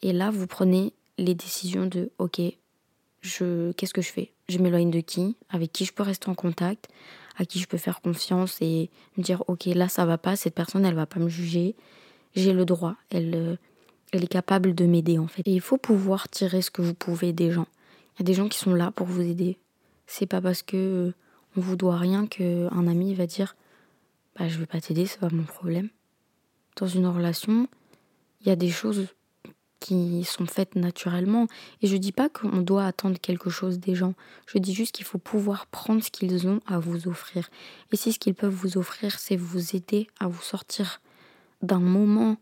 Et 0.00 0.14
là 0.14 0.30
vous 0.30 0.46
prenez 0.46 0.94
les 1.18 1.34
décisions 1.34 1.84
de 1.84 2.10
ok, 2.16 2.40
je 3.20 3.72
qu'est-ce 3.72 3.92
que 3.92 4.00
je 4.00 4.10
fais? 4.10 4.32
Je 4.48 4.56
m'éloigne 4.56 4.90
de 4.90 5.00
qui? 5.00 5.36
Avec 5.50 5.72
qui 5.72 5.84
je 5.84 5.92
peux 5.92 6.04
rester 6.04 6.30
en 6.30 6.34
contact? 6.34 6.88
À 7.38 7.44
qui 7.44 7.58
je 7.58 7.66
peux 7.66 7.78
faire 7.78 8.00
confiance 8.00 8.58
et 8.60 8.90
me 9.16 9.22
dire 9.22 9.44
ok 9.48 9.66
là 9.66 9.88
ça 9.88 10.04
va 10.04 10.18
pas, 10.18 10.36
cette 10.36 10.54
personne 10.54 10.84
elle 10.84 10.94
va 10.94 11.06
pas 11.06 11.20
me 11.20 11.28
juger, 11.28 11.74
j'ai 12.34 12.52
le 12.52 12.64
droit, 12.64 12.96
elle, 13.10 13.34
euh, 13.34 13.56
elle 14.12 14.24
est 14.24 14.28
capable 14.28 14.74
de 14.74 14.84
m'aider 14.86 15.18
en 15.18 15.26
fait. 15.26 15.42
Et 15.46 15.52
il 15.52 15.60
faut 15.60 15.78
pouvoir 15.78 16.28
tirer 16.28 16.62
ce 16.62 16.70
que 16.70 16.82
vous 16.82 16.94
pouvez 16.94 17.32
des 17.32 17.50
gens. 17.50 17.66
Il 18.14 18.20
y 18.20 18.22
a 18.22 18.24
des 18.24 18.34
gens 18.34 18.48
qui 18.48 18.58
sont 18.58 18.74
là 18.74 18.90
pour 18.90 19.06
vous 19.06 19.22
aider. 19.22 19.56
C'est 20.06 20.26
pas 20.26 20.40
parce 20.40 20.62
que 20.62 20.76
euh, 20.76 21.14
on 21.56 21.60
vous 21.60 21.76
doit 21.76 21.96
rien 21.96 22.26
qu'un 22.26 22.86
ami 22.86 23.14
va 23.14 23.26
dire 23.26 23.56
bah 24.38 24.48
je 24.48 24.58
vais 24.58 24.66
pas 24.66 24.80
t'aider, 24.80 25.06
c'est 25.06 25.20
pas 25.20 25.30
mon 25.30 25.44
problème. 25.44 25.88
Dans 26.76 26.86
une 26.86 27.06
relation, 27.06 27.68
il 28.40 28.48
y 28.48 28.50
a 28.50 28.56
des 28.56 28.70
choses 28.70 29.08
qui 29.80 30.24
sont 30.24 30.46
faites 30.46 30.76
naturellement. 30.76 31.48
Et 31.82 31.86
je 31.86 31.96
dis 31.96 32.12
pas 32.12 32.28
qu'on 32.28 32.58
doit 32.58 32.86
attendre 32.86 33.18
quelque 33.18 33.50
chose 33.50 33.80
des 33.80 33.94
gens. 33.94 34.14
Je 34.46 34.58
dis 34.58 34.74
juste 34.74 34.94
qu'il 34.94 35.06
faut 35.06 35.18
pouvoir 35.18 35.66
prendre 35.66 36.04
ce 36.04 36.10
qu'ils 36.10 36.46
ont 36.46 36.60
à 36.66 36.78
vous 36.78 37.08
offrir. 37.08 37.50
Et 37.90 37.96
si 37.96 38.12
ce 38.12 38.18
qu'ils 38.18 38.34
peuvent 38.34 38.54
vous 38.54 38.78
offrir, 38.78 39.18
c'est 39.18 39.36
vous 39.36 39.74
aider 39.74 40.06
à 40.20 40.28
vous 40.28 40.42
sortir 40.42 41.00
d'un 41.62 41.80
moment, 41.80 42.36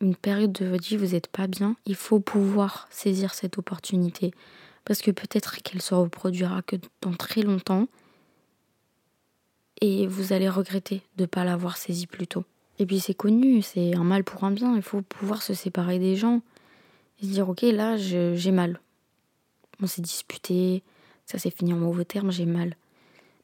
une 0.00 0.16
période 0.16 0.52
de 0.52 0.66
votre 0.66 0.84
vie, 0.84 0.96
vous 0.96 1.14
n'êtes 1.14 1.28
pas 1.28 1.46
bien, 1.46 1.76
il 1.86 1.94
faut 1.94 2.20
pouvoir 2.20 2.86
saisir 2.90 3.32
cette 3.32 3.58
opportunité. 3.58 4.32
Parce 4.84 5.00
que 5.00 5.10
peut-être 5.10 5.62
qu'elle 5.62 5.82
se 5.82 5.94
reproduira 5.94 6.62
que 6.62 6.76
dans 7.00 7.14
très 7.14 7.42
longtemps. 7.42 7.88
Et 9.80 10.06
vous 10.06 10.32
allez 10.32 10.48
regretter 10.48 11.02
de 11.16 11.22
ne 11.22 11.26
pas 11.26 11.44
l'avoir 11.44 11.76
saisie 11.76 12.06
plus 12.06 12.26
tôt. 12.26 12.44
Et 12.78 12.86
puis 12.86 13.00
c'est 13.00 13.14
connu, 13.14 13.62
c'est 13.62 13.94
un 13.94 14.04
mal 14.04 14.24
pour 14.24 14.44
un 14.44 14.50
bien. 14.50 14.74
Il 14.76 14.82
faut 14.82 15.02
pouvoir 15.02 15.42
se 15.42 15.54
séparer 15.54 15.98
des 15.98 16.16
gens 16.16 16.40
et 17.20 17.26
se 17.26 17.30
dire 17.30 17.48
ok 17.48 17.62
là 17.62 17.96
j'ai 17.96 18.50
mal. 18.50 18.80
On 19.80 19.86
s'est 19.86 20.02
disputé, 20.02 20.82
ça 21.26 21.38
s'est 21.38 21.50
fini 21.50 21.72
en 21.72 21.78
mauvais 21.78 22.04
termes, 22.04 22.30
j'ai 22.30 22.46
mal. 22.46 22.76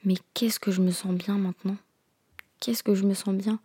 Mais 0.04 0.14
qu'est-ce 0.34 0.58
que 0.58 0.70
je 0.70 0.80
me 0.80 0.90
sens 0.90 1.14
bien 1.14 1.38
maintenant? 1.38 1.76
Qu'est-ce 2.60 2.82
que 2.82 2.94
je 2.94 3.04
me 3.04 3.14
sens 3.14 3.34
bien? 3.34 3.60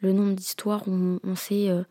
Le 0.00 0.12
nombre 0.12 0.34
d'histoires 0.34 0.86
où 0.88 1.20
on, 1.22 1.36
sait, 1.36 1.68
euh, 1.68 1.82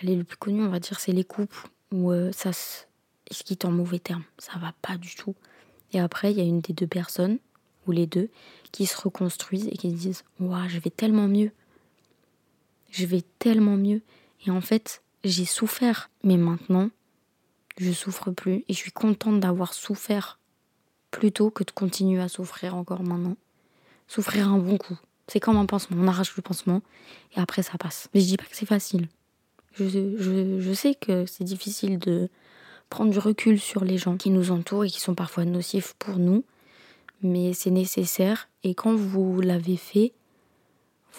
allez 0.00 0.16
le 0.16 0.24
plus 0.24 0.36
connu 0.36 0.62
on 0.62 0.68
va 0.68 0.80
dire 0.80 1.00
c'est 1.00 1.12
les 1.12 1.24
couples 1.24 1.68
où 1.92 2.12
euh, 2.12 2.30
ça 2.32 2.52
se 2.52 2.84
quitte 3.30 3.64
en 3.64 3.70
mauvais 3.70 3.98
termes, 3.98 4.24
ça 4.38 4.58
va 4.58 4.74
pas 4.82 4.96
du 4.96 5.14
tout. 5.14 5.34
Et 5.92 6.00
après 6.00 6.32
il 6.32 6.38
y 6.38 6.40
a 6.40 6.44
une 6.44 6.60
des 6.60 6.72
deux 6.72 6.86
personnes 6.86 7.38
ou 7.86 7.92
les 7.92 8.06
deux 8.06 8.28
qui 8.72 8.86
se 8.86 9.00
reconstruisent 9.00 9.68
et 9.68 9.76
qui 9.76 9.90
se 9.90 9.96
disent 9.96 10.24
waouh 10.40 10.68
je 10.68 10.78
vais 10.78 10.90
tellement 10.90 11.28
mieux, 11.28 11.52
je 12.90 13.06
vais 13.06 13.22
tellement 13.38 13.76
mieux. 13.76 14.02
Et 14.46 14.50
en 14.50 14.60
fait 14.60 15.02
j'ai 15.26 15.44
souffert, 15.44 16.10
mais 16.22 16.36
maintenant, 16.36 16.90
je 17.78 17.92
souffre 17.92 18.30
plus 18.30 18.64
et 18.68 18.72
je 18.72 18.78
suis 18.78 18.92
contente 18.92 19.40
d'avoir 19.40 19.74
souffert 19.74 20.38
plutôt 21.10 21.50
que 21.50 21.64
de 21.64 21.70
continuer 21.70 22.20
à 22.20 22.28
souffrir 22.28 22.74
encore 22.74 23.02
maintenant. 23.02 23.36
Souffrir 24.08 24.48
un 24.48 24.58
bon 24.58 24.78
coup. 24.78 24.96
C'est 25.28 25.40
comme 25.40 25.56
un 25.56 25.66
pansement, 25.66 25.96
on 26.00 26.08
arrache 26.08 26.36
le 26.36 26.42
pansement 26.42 26.82
et 27.36 27.40
après 27.40 27.62
ça 27.62 27.76
passe. 27.78 28.08
Mais 28.14 28.20
je 28.20 28.26
dis 28.26 28.36
pas 28.36 28.44
que 28.44 28.56
c'est 28.56 28.66
facile. 28.66 29.08
Je, 29.72 29.88
je, 29.88 30.60
je 30.60 30.72
sais 30.72 30.94
que 30.94 31.26
c'est 31.26 31.44
difficile 31.44 31.98
de 31.98 32.28
prendre 32.88 33.10
du 33.10 33.18
recul 33.18 33.58
sur 33.58 33.84
les 33.84 33.98
gens 33.98 34.16
qui 34.16 34.30
nous 34.30 34.52
entourent 34.52 34.84
et 34.84 34.90
qui 34.90 35.00
sont 35.00 35.14
parfois 35.14 35.44
nocifs 35.44 35.94
pour 35.98 36.18
nous, 36.18 36.44
mais 37.22 37.52
c'est 37.52 37.70
nécessaire 37.70 38.48
et 38.62 38.74
quand 38.74 38.94
vous 38.94 39.40
l'avez 39.40 39.76
fait, 39.76 40.12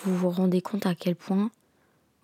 vous 0.04 0.16
vous 0.16 0.30
rendez 0.30 0.62
compte 0.62 0.86
à 0.86 0.96
quel 0.96 1.16
point 1.16 1.52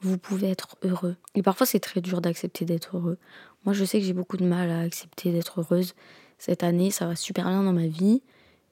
vous 0.03 0.17
pouvez 0.17 0.49
être 0.49 0.75
heureux. 0.83 1.15
Et 1.35 1.41
parfois, 1.41 1.65
c'est 1.65 1.79
très 1.79 2.01
dur 2.01 2.21
d'accepter 2.21 2.65
d'être 2.65 2.97
heureux. 2.97 3.17
Moi, 3.65 3.73
je 3.73 3.85
sais 3.85 3.99
que 3.99 4.05
j'ai 4.05 4.13
beaucoup 4.13 4.37
de 4.37 4.45
mal 4.45 4.69
à 4.69 4.81
accepter 4.81 5.31
d'être 5.31 5.61
heureuse. 5.61 5.93
Cette 6.37 6.63
année, 6.63 6.91
ça 6.91 7.07
va 7.07 7.15
super 7.15 7.47
bien 7.47 7.63
dans 7.63 7.73
ma 7.73 7.87
vie. 7.87 8.21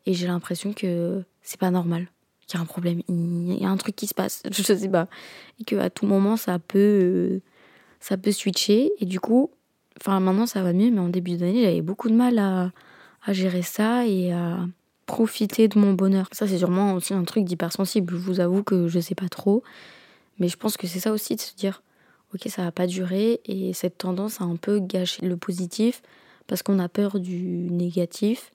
Et 0.05 0.13
j'ai 0.13 0.27
l'impression 0.27 0.73
que 0.73 1.23
c'est 1.41 1.59
pas 1.59 1.71
normal. 1.71 2.07
Qu'il 2.47 2.57
y 2.57 2.59
a 2.59 2.63
un 2.63 2.65
problème. 2.65 3.01
Il 3.07 3.61
y 3.61 3.65
a 3.65 3.69
un 3.69 3.77
truc 3.77 3.95
qui 3.95 4.07
se 4.07 4.13
passe. 4.13 4.43
Je 4.51 4.61
sais 4.61 4.89
pas. 4.89 5.07
Et 5.59 5.63
qu'à 5.63 5.89
tout 5.89 6.05
moment, 6.05 6.35
ça 6.35 6.59
peut, 6.59 6.79
euh, 6.79 7.41
ça 7.99 8.17
peut 8.17 8.31
switcher. 8.31 8.91
Et 8.99 9.05
du 9.05 9.19
coup, 9.19 9.51
enfin, 10.01 10.19
maintenant, 10.19 10.45
ça 10.45 10.61
va 10.61 10.73
mieux. 10.73 10.91
Mais 10.91 10.99
en 10.99 11.09
début 11.09 11.37
d'année, 11.37 11.63
j'avais 11.63 11.81
beaucoup 11.81 12.09
de 12.09 12.15
mal 12.15 12.39
à, 12.39 12.71
à 13.23 13.33
gérer 13.33 13.61
ça 13.61 14.05
et 14.05 14.33
à 14.33 14.59
profiter 15.05 15.69
de 15.69 15.79
mon 15.79 15.93
bonheur. 15.93 16.27
Ça, 16.33 16.47
c'est 16.47 16.57
sûrement 16.57 16.93
aussi 16.93 17.13
un 17.13 17.23
truc 17.23 17.45
d'hypersensible. 17.45 18.13
Je 18.13 18.19
vous 18.19 18.39
avoue 18.41 18.63
que 18.63 18.89
je 18.89 18.99
sais 18.99 19.15
pas 19.15 19.29
trop. 19.29 19.63
Mais 20.41 20.47
je 20.47 20.57
pense 20.57 20.75
que 20.75 20.87
c'est 20.87 20.99
ça 20.99 21.11
aussi 21.11 21.35
de 21.35 21.39
se 21.39 21.53
dire, 21.53 21.83
ok, 22.33 22.41
ça 22.49 22.63
va 22.63 22.71
pas 22.71 22.87
durer 22.87 23.41
et 23.45 23.73
cette 23.73 23.99
tendance 23.99 24.41
à 24.41 24.43
un 24.43 24.55
peu 24.55 24.79
gâcher 24.79 25.23
le 25.27 25.37
positif 25.37 26.01
parce 26.47 26.63
qu'on 26.63 26.79
a 26.79 26.89
peur 26.89 27.19
du 27.19 27.69
négatif 27.69 28.51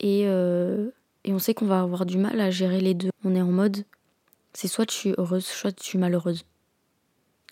et, 0.00 0.24
euh, 0.26 0.90
et 1.24 1.32
on 1.32 1.38
sait 1.38 1.54
qu'on 1.54 1.64
va 1.64 1.80
avoir 1.80 2.04
du 2.04 2.18
mal 2.18 2.38
à 2.42 2.50
gérer 2.50 2.78
les 2.78 2.92
deux. 2.92 3.08
On 3.24 3.34
est 3.34 3.40
en 3.40 3.50
mode, 3.50 3.86
c'est 4.52 4.68
soit 4.68 4.90
je 4.90 4.94
suis 4.94 5.14
heureuse, 5.16 5.46
soit 5.46 5.74
je 5.80 5.82
suis 5.82 5.98
malheureuse. 5.98 6.44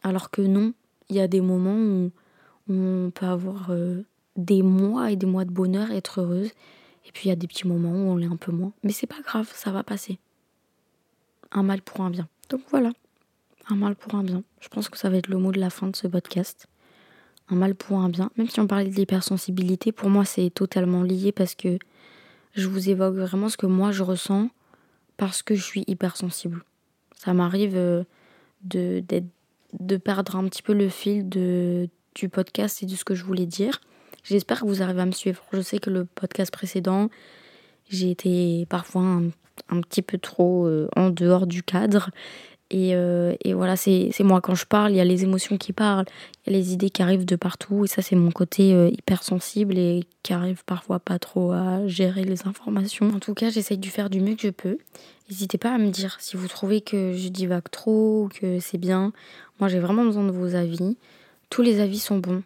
Alors 0.02 0.30
que 0.30 0.42
non, 0.42 0.74
il 1.08 1.16
y 1.16 1.20
a 1.20 1.26
des 1.26 1.40
moments 1.40 1.78
où 1.78 2.10
on 2.68 3.10
peut 3.10 3.24
avoir 3.24 3.70
euh, 3.70 4.02
des 4.36 4.60
mois 4.60 5.10
et 5.10 5.16
des 5.16 5.26
mois 5.26 5.46
de 5.46 5.50
bonheur 5.50 5.90
être 5.92 6.20
heureuse. 6.20 6.50
Et 7.06 7.12
puis 7.14 7.24
il 7.24 7.28
y 7.30 7.32
a 7.32 7.36
des 7.36 7.46
petits 7.46 7.66
moments 7.66 7.92
où 7.92 8.10
on 8.10 8.16
l'est 8.16 8.26
un 8.26 8.36
peu 8.36 8.52
moins. 8.52 8.74
Mais 8.82 8.92
c'est 8.92 9.06
pas 9.06 9.22
grave, 9.24 9.50
ça 9.54 9.70
va 9.70 9.82
passer. 9.82 10.18
Un 11.52 11.62
mal 11.62 11.80
pour 11.80 12.02
un 12.02 12.10
bien. 12.10 12.28
Donc 12.50 12.60
voilà. 12.68 12.92
Un 13.70 13.76
mal 13.76 13.94
pour 13.94 14.14
un 14.14 14.24
bien. 14.24 14.42
Je 14.60 14.68
pense 14.68 14.88
que 14.88 14.98
ça 14.98 15.08
va 15.08 15.16
être 15.16 15.28
le 15.28 15.38
mot 15.38 15.52
de 15.52 15.60
la 15.60 15.70
fin 15.70 15.86
de 15.86 15.96
ce 15.96 16.06
podcast. 16.06 16.66
Un 17.48 17.56
mal 17.56 17.74
pour 17.74 17.98
un 17.98 18.08
bien. 18.08 18.30
Même 18.36 18.48
si 18.48 18.60
on 18.60 18.66
parlait 18.66 18.88
de 18.88 18.94
l'hypersensibilité, 18.94 19.92
pour 19.92 20.10
moi 20.10 20.24
c'est 20.24 20.50
totalement 20.50 21.02
lié 21.02 21.32
parce 21.32 21.54
que 21.54 21.78
je 22.54 22.68
vous 22.68 22.90
évoque 22.90 23.14
vraiment 23.14 23.48
ce 23.48 23.56
que 23.56 23.66
moi 23.66 23.92
je 23.92 24.02
ressens 24.02 24.50
parce 25.16 25.42
que 25.42 25.54
je 25.54 25.62
suis 25.62 25.84
hypersensible. 25.86 26.64
Ça 27.16 27.32
m'arrive 27.34 27.76
euh, 27.76 28.04
de, 28.64 29.02
de 29.78 29.96
perdre 29.96 30.36
un 30.36 30.44
petit 30.48 30.62
peu 30.62 30.72
le 30.72 30.88
fil 30.88 31.28
de, 31.28 31.88
du 32.14 32.28
podcast 32.28 32.82
et 32.82 32.86
de 32.86 32.94
ce 32.94 33.04
que 33.04 33.14
je 33.14 33.24
voulais 33.24 33.46
dire. 33.46 33.80
J'espère 34.24 34.60
que 34.60 34.66
vous 34.66 34.82
arrivez 34.82 35.02
à 35.02 35.06
me 35.06 35.12
suivre. 35.12 35.42
Je 35.52 35.60
sais 35.60 35.78
que 35.78 35.90
le 35.90 36.04
podcast 36.04 36.52
précédent, 36.52 37.10
j'ai 37.88 38.10
été 38.10 38.66
parfois 38.66 39.20
un, 39.68 39.80
petit 39.82 40.02
peu 40.02 40.18
trop 40.18 40.66
euh, 40.66 40.88
en 40.96 41.10
dehors 41.10 41.46
du 41.46 41.62
cadre 41.62 42.10
euh, 42.74 43.34
et, 43.44 43.52
voilà, 43.52 43.76
c'est 43.76 44.12
moi 44.20 44.40
quand 44.40 44.54
je 44.54 44.64
parle, 44.66 44.92
il 44.92 44.96
y 44.96 45.00
a 45.00 45.04
les 45.04 45.24
émotions 45.24 45.58
qui 45.58 45.72
parlent, 45.72 46.06
il 46.46 46.52
y 46.52 46.56
a 46.56 46.58
les 46.58 46.72
idées 46.72 46.90
qui 46.90 47.02
arrivent 47.02 47.24
de 47.24 47.36
partout. 47.36 47.84
Et 47.84 47.88
ça, 47.88 48.02
c'est 48.02 48.16
mon 48.16 48.30
côté 48.30 48.72
euh, 48.72 48.88
hypersensible 48.90 49.78
et 49.78 50.04
qui 50.22 50.32
arrive 50.32 50.64
parfois 50.64 50.98
pas 50.98 51.18
trop 51.18 51.52
à 51.52 51.86
gérer 51.86 52.24
les 52.24 52.46
informations. 52.46 53.08
En 53.08 53.18
tout 53.18 53.34
cas, 53.34 53.50
j'essaye 53.50 53.78
de 53.78 53.86
faire 53.86 54.10
du 54.10 54.20
mieux 54.20 54.36
que 54.36 54.42
je 54.42 54.50
peux. 54.50 54.78
N'hésitez 55.28 55.58
pas 55.58 55.74
à 55.74 55.78
me 55.78 55.90
dire 55.90 56.16
si 56.20 56.36
vous 56.36 56.48
trouvez 56.48 56.80
que 56.80 57.12
je 57.14 57.28
divague 57.28 57.70
trop 57.70 58.24
ou 58.24 58.28
que 58.28 58.58
c'est 58.58 58.78
bien. 58.78 59.12
Moi, 59.60 59.68
j'ai 59.68 59.78
vraiment 59.78 60.04
besoin 60.04 60.24
de 60.24 60.32
vos 60.32 60.54
avis. 60.54 60.96
Tous 61.50 61.62
les 61.62 61.80
avis 61.80 61.98
sont 61.98 62.18
bons. 62.18 62.42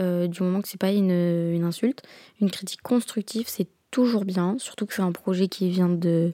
Euh, 0.00 0.26
du 0.26 0.42
moment 0.42 0.62
que 0.62 0.68
c'est 0.68 0.80
pas 0.80 0.92
une, 0.92 1.10
une 1.10 1.64
insulte. 1.64 2.02
Une 2.40 2.50
critique 2.50 2.82
constructive, 2.82 3.44
c'est 3.48 3.68
toujours 3.90 4.24
bien. 4.24 4.56
Surtout 4.58 4.86
que 4.86 4.94
c'est 4.94 5.02
un 5.02 5.12
projet 5.12 5.48
qui 5.48 5.68
vient 5.68 5.88
de, 5.88 6.32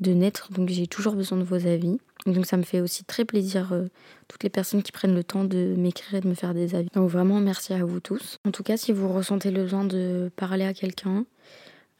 de 0.00 0.12
naître. 0.12 0.52
Donc, 0.52 0.68
j'ai 0.68 0.86
toujours 0.86 1.14
besoin 1.14 1.38
de 1.38 1.44
vos 1.44 1.66
avis. 1.66 1.98
Donc 2.26 2.46
ça 2.46 2.56
me 2.56 2.62
fait 2.62 2.80
aussi 2.80 3.04
très 3.04 3.24
plaisir 3.24 3.72
euh, 3.72 3.86
toutes 4.26 4.42
les 4.42 4.50
personnes 4.50 4.82
qui 4.82 4.92
prennent 4.92 5.14
le 5.14 5.24
temps 5.24 5.44
de 5.44 5.74
m'écrire 5.76 6.18
et 6.18 6.20
de 6.20 6.28
me 6.28 6.34
faire 6.34 6.54
des 6.54 6.74
avis. 6.74 6.88
Donc 6.94 7.08
vraiment 7.08 7.40
merci 7.40 7.72
à 7.72 7.84
vous 7.84 8.00
tous. 8.00 8.38
En 8.44 8.50
tout 8.50 8.62
cas, 8.62 8.76
si 8.76 8.92
vous 8.92 9.12
ressentez 9.12 9.50
le 9.50 9.62
besoin 9.62 9.84
de 9.84 10.30
parler 10.36 10.64
à 10.64 10.74
quelqu'un, 10.74 11.24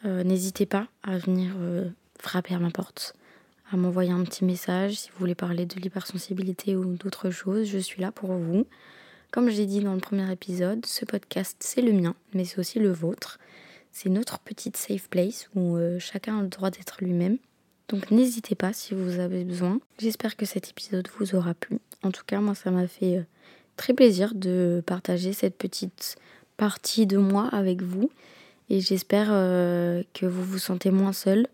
euh, 0.05 0.25
n'hésitez 0.25 0.67
pas 0.67 0.89
à 1.03 1.19
venir 1.19 1.53
euh, 1.59 1.89
frapper 2.19 2.55
à 2.55 2.59
ma 2.59 2.71
porte, 2.71 3.15
à 3.73 3.77
m'envoyer 3.77 4.11
un 4.11 4.23
petit 4.25 4.45
message 4.45 4.95
si 4.95 5.11
vous 5.11 5.19
voulez 5.19 5.35
parler 5.35 5.67
de 5.67 5.77
l'hypersensibilité 5.77 6.77
ou 6.77 6.97
d'autres 6.97 7.31
choses. 7.31 7.67
Je 7.67 7.79
suis 7.79 8.03
là 8.03 8.13
pour 8.13 8.33
vous. 8.33 8.67
Comme 9.31 9.51
j'ai 9.51 9.67
dit 9.67 9.81
dans 9.81 9.95
le 9.95 10.01
premier 10.01 10.31
épisode, 10.33 10.85
ce 10.87 11.05
podcast 11.05 11.57
c'est 11.61 11.83
le 11.83 11.93
mien, 11.93 12.15
mais 12.35 12.45
c'est 12.45 12.59
aussi 12.59 12.79
le 12.79 12.91
vôtre. 12.91 13.39
C'est 13.93 14.09
notre 14.09 14.39
petite 14.39 14.77
safe 14.77 15.09
place 15.09 15.49
où 15.55 15.77
chacun 15.99 16.39
a 16.39 16.43
le 16.43 16.49
droit 16.49 16.71
d'être 16.71 16.99
lui-même. 17.01 17.39
Donc 17.89 18.11
n'hésitez 18.11 18.55
pas 18.55 18.73
si 18.73 18.95
vous 18.95 19.19
avez 19.19 19.45
besoin. 19.45 19.81
J'espère 19.99 20.37
que 20.37 20.45
cet 20.45 20.69
épisode 20.69 21.09
vous 21.19 21.35
aura 21.35 21.55
plu. 21.55 21.79
En 22.03 22.11
tout 22.11 22.23
cas, 22.27 22.41
moi, 22.41 22.55
ça 22.55 22.71
m'a 22.71 22.87
fait 22.87 23.17
euh, 23.17 23.23
très 23.77 23.95
plaisir 23.95 24.35
de 24.35 24.83
partager 24.85 25.33
cette 25.33 25.57
petite 25.57 26.17
partie 26.59 27.07
de 27.07 27.17
moi 27.17 27.49
avec 27.51 27.83
vous. 27.83 28.11
Et 28.69 28.81
j'espère 28.81 29.29
euh, 29.31 30.03
que 30.13 30.27
vous 30.27 30.45
vous 30.45 30.59
sentez 30.59 30.91
moins 30.91 31.15
seul 31.15 31.47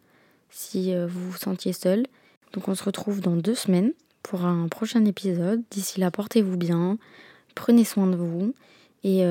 si 0.51 0.93
euh, 0.93 1.07
vous 1.07 1.31
vous 1.31 1.39
sentiez 1.39 1.73
seul. 1.73 2.05
Donc 2.53 2.67
on 2.69 2.75
se 2.75 2.83
retrouve 2.83 3.21
dans 3.21 3.37
deux 3.37 3.55
semaines 3.55 3.93
pour 4.25 4.45
un 4.45 4.67
prochain 4.67 5.05
épisode. 5.05 5.63
D'ici 5.71 6.01
là, 6.01 6.11
portez-vous 6.11 6.57
bien, 6.57 6.99
prenez 7.55 7.85
soin 7.85 8.07
de 8.09 8.17
vous 8.17 8.55
et 9.07 9.23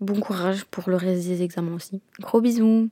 bon 0.00 0.18
courage 0.18 0.64
pour 0.64 0.90
le 0.90 0.96
reste 0.96 1.24
des 1.24 1.42
examens 1.42 1.76
aussi. 1.76 2.00
Gros 2.18 2.40
bisous 2.40 2.88